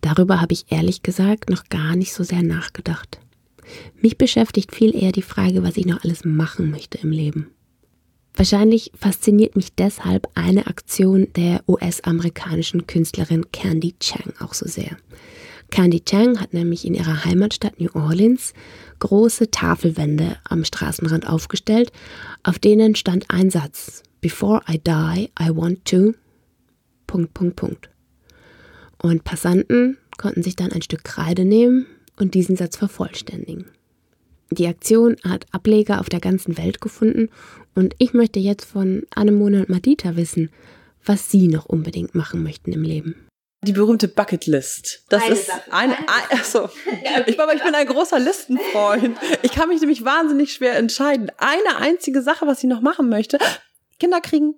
Darüber 0.00 0.40
habe 0.40 0.52
ich 0.52 0.66
ehrlich 0.70 1.02
gesagt 1.02 1.50
noch 1.50 1.64
gar 1.68 1.96
nicht 1.96 2.12
so 2.12 2.22
sehr 2.22 2.42
nachgedacht. 2.42 3.18
Mich 4.00 4.16
beschäftigt 4.16 4.74
viel 4.74 4.94
eher 4.94 5.12
die 5.12 5.22
Frage, 5.22 5.64
was 5.64 5.76
ich 5.76 5.86
noch 5.86 6.04
alles 6.04 6.24
machen 6.24 6.70
möchte 6.70 6.98
im 6.98 7.10
Leben. 7.10 7.50
Wahrscheinlich 8.34 8.92
fasziniert 8.94 9.56
mich 9.56 9.74
deshalb 9.74 10.28
eine 10.34 10.66
Aktion 10.66 11.28
der 11.34 11.64
US-amerikanischen 11.66 12.86
Künstlerin 12.86 13.50
Candy 13.50 13.94
Chang 13.98 14.34
auch 14.40 14.52
so 14.52 14.68
sehr. 14.68 14.96
Candy 15.70 16.04
Chang 16.04 16.38
hat 16.38 16.52
nämlich 16.52 16.84
in 16.84 16.94
ihrer 16.94 17.24
Heimatstadt 17.24 17.80
New 17.80 17.88
Orleans 17.94 18.52
große 18.98 19.50
Tafelwände 19.50 20.36
am 20.48 20.64
Straßenrand 20.64 21.26
aufgestellt, 21.26 21.90
auf 22.42 22.58
denen 22.58 22.94
stand 22.94 23.24
ein 23.30 23.50
Satz: 23.50 24.02
Before 24.26 24.60
I 24.68 24.78
die, 24.78 25.30
I 25.40 25.50
want 25.54 25.84
to. 25.84 26.14
Punkt, 27.06 27.32
Punkt, 27.32 27.54
Punkt. 27.54 27.90
Und 29.00 29.22
Passanten 29.22 29.98
konnten 30.18 30.42
sich 30.42 30.56
dann 30.56 30.72
ein 30.72 30.82
Stück 30.82 31.04
Kreide 31.04 31.44
nehmen 31.44 31.86
und 32.16 32.34
diesen 32.34 32.56
Satz 32.56 32.76
vervollständigen. 32.76 33.70
Die 34.50 34.66
Aktion 34.66 35.14
hat 35.22 35.46
Ableger 35.52 36.00
auf 36.00 36.08
der 36.08 36.18
ganzen 36.18 36.58
Welt 36.58 36.80
gefunden 36.80 37.28
und 37.76 37.94
ich 37.98 38.14
möchte 38.14 38.40
jetzt 38.40 38.64
von 38.64 39.04
Annemone 39.14 39.60
und 39.60 39.68
Madita 39.68 40.16
wissen, 40.16 40.50
was 41.04 41.30
sie 41.30 41.46
noch 41.46 41.66
unbedingt 41.66 42.16
machen 42.16 42.42
möchten 42.42 42.72
im 42.72 42.82
Leben. 42.82 43.28
Die 43.62 43.70
berühmte 43.70 44.08
Bucketlist. 44.08 45.04
Das 45.08 45.22
eine 45.22 45.34
ist 45.34 45.46
Sache. 45.46 45.72
eine, 45.72 45.96
eine 45.96 46.40
also, 46.40 46.68
ich, 47.26 47.38
aber 47.38 47.54
ich 47.54 47.62
bin 47.62 47.76
ein 47.76 47.86
großer 47.86 48.18
Listenfreund. 48.18 49.18
Ich 49.42 49.52
kann 49.52 49.68
mich 49.68 49.80
nämlich 49.80 50.04
wahnsinnig 50.04 50.52
schwer 50.52 50.74
entscheiden. 50.74 51.30
Eine 51.38 51.76
einzige 51.76 52.22
Sache, 52.22 52.48
was 52.48 52.64
ich 52.64 52.68
noch 52.68 52.80
machen 52.80 53.08
möchte, 53.08 53.38
Kinder 53.98 54.20
kriegen. 54.20 54.54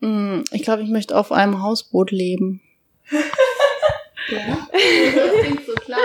Hm, 0.00 0.44
ich 0.52 0.62
glaube, 0.62 0.82
ich 0.82 0.90
möchte 0.90 1.16
auf 1.16 1.32
einem 1.32 1.62
Hausboot 1.62 2.10
leben. 2.10 2.62
Ja. 4.28 4.66
Das 4.72 5.40
klingt 5.40 5.66
so 5.66 5.72
klein. 5.74 5.98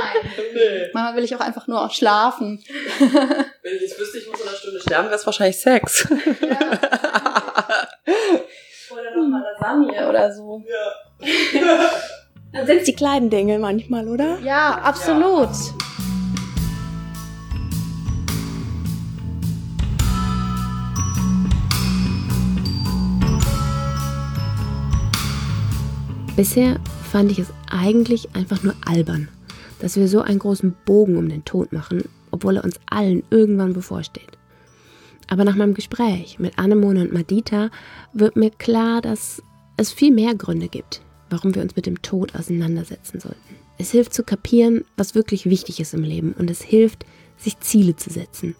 Nee. 0.54 0.90
Manchmal 0.94 1.16
will 1.16 1.24
ich 1.24 1.36
auch 1.36 1.40
einfach 1.40 1.68
nur 1.68 1.84
auch 1.84 1.92
schlafen. 1.92 2.64
Wenn 3.00 3.76
ich 3.76 3.82
jetzt 3.82 4.00
wüsste, 4.00 4.20
ich 4.20 4.30
muss 4.30 4.40
in 4.40 4.48
einer 4.48 4.58
Stunde 4.58 4.80
sterben, 4.80 5.06
wäre 5.06 5.16
es 5.16 5.26
wahrscheinlich 5.26 5.60
Sex. 5.60 6.08
Ja. 6.42 6.60
Oder 8.92 9.16
noch 9.16 9.28
mal 9.28 9.42
Lasagne 9.42 10.10
oder 10.10 10.34
so. 10.34 10.64
Ja. 10.68 10.94
Dann 12.54 12.68
sind 12.68 12.80
es 12.80 12.84
die 12.84 12.96
kleinen 12.96 13.30
Dinge 13.30 13.58
manchmal, 13.60 14.08
oder? 14.10 14.38
Ja, 14.40 14.82
absolut. 14.84 15.50
Ja. 15.50 15.91
Bisher 26.36 26.80
fand 27.12 27.30
ich 27.30 27.40
es 27.40 27.52
eigentlich 27.70 28.34
einfach 28.34 28.64
nur 28.64 28.74
albern, 28.86 29.28
dass 29.80 29.98
wir 29.98 30.08
so 30.08 30.22
einen 30.22 30.40
großen 30.40 30.74
Bogen 30.86 31.18
um 31.18 31.28
den 31.28 31.44
Tod 31.44 31.74
machen, 31.74 32.08
obwohl 32.32 32.56
er 32.56 32.64
uns 32.64 32.80
allen 32.90 33.24
irgendwann 33.30 33.74
bevorsteht. 33.74 34.38
Aber 35.28 35.44
nach 35.44 35.56
meinem 35.56 35.74
Gespräch 35.74 36.40
mit 36.40 36.58
Annemone 36.58 37.02
und 37.02 37.14
Madita 37.14 37.70
wird 38.14 38.38
mir 38.38 38.50
klar, 38.50 39.02
dass 39.02 39.44
es 39.76 39.92
viel 39.92 40.12
mehr 40.12 40.34
Gründe 40.34 40.70
gibt, 40.70 41.02
warum 41.30 41.54
wir 41.54 41.62
uns 41.62 41.76
mit 41.76 41.86
dem 41.86 42.02
Tod 42.02 42.34
auseinandersetzen 42.34 43.20
sollten. 43.20 43.56
Es 43.78 43.92
hilft 43.92 44.14
zu 44.14 44.24
kapieren, 44.24 44.86
was 44.96 45.16
wirklich 45.16 45.46
wichtig 45.46 45.80
ist 45.80 45.94
im 45.94 46.04
Leben 46.04 46.34
und 46.34 46.50
es 46.50 46.62
hilft, 46.62 47.06
sich 47.38 47.60
Ziele 47.60 47.98
zu 47.98 48.10
setzen. 48.10 48.56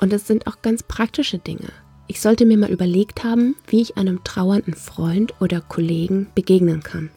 Und 0.00 0.12
es 0.12 0.26
sind 0.26 0.46
auch 0.46 0.62
ganz 0.62 0.82
praktische 0.82 1.38
Dinge. 1.38 1.68
Ich 2.12 2.20
sollte 2.20 2.44
mir 2.44 2.58
mal 2.58 2.70
überlegt 2.70 3.24
haben, 3.24 3.56
wie 3.68 3.80
ich 3.80 3.96
einem 3.96 4.22
trauernden 4.22 4.74
Freund 4.74 5.32
oder 5.40 5.62
Kollegen 5.62 6.26
begegnen 6.34 6.82
kann. 6.82 7.08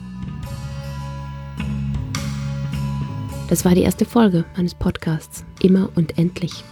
Das 3.49 3.65
war 3.65 3.75
die 3.75 3.83
erste 3.83 4.05
Folge 4.05 4.45
meines 4.55 4.73
Podcasts 4.73 5.43
Immer 5.61 5.89
und 5.95 6.17
endlich. 6.17 6.63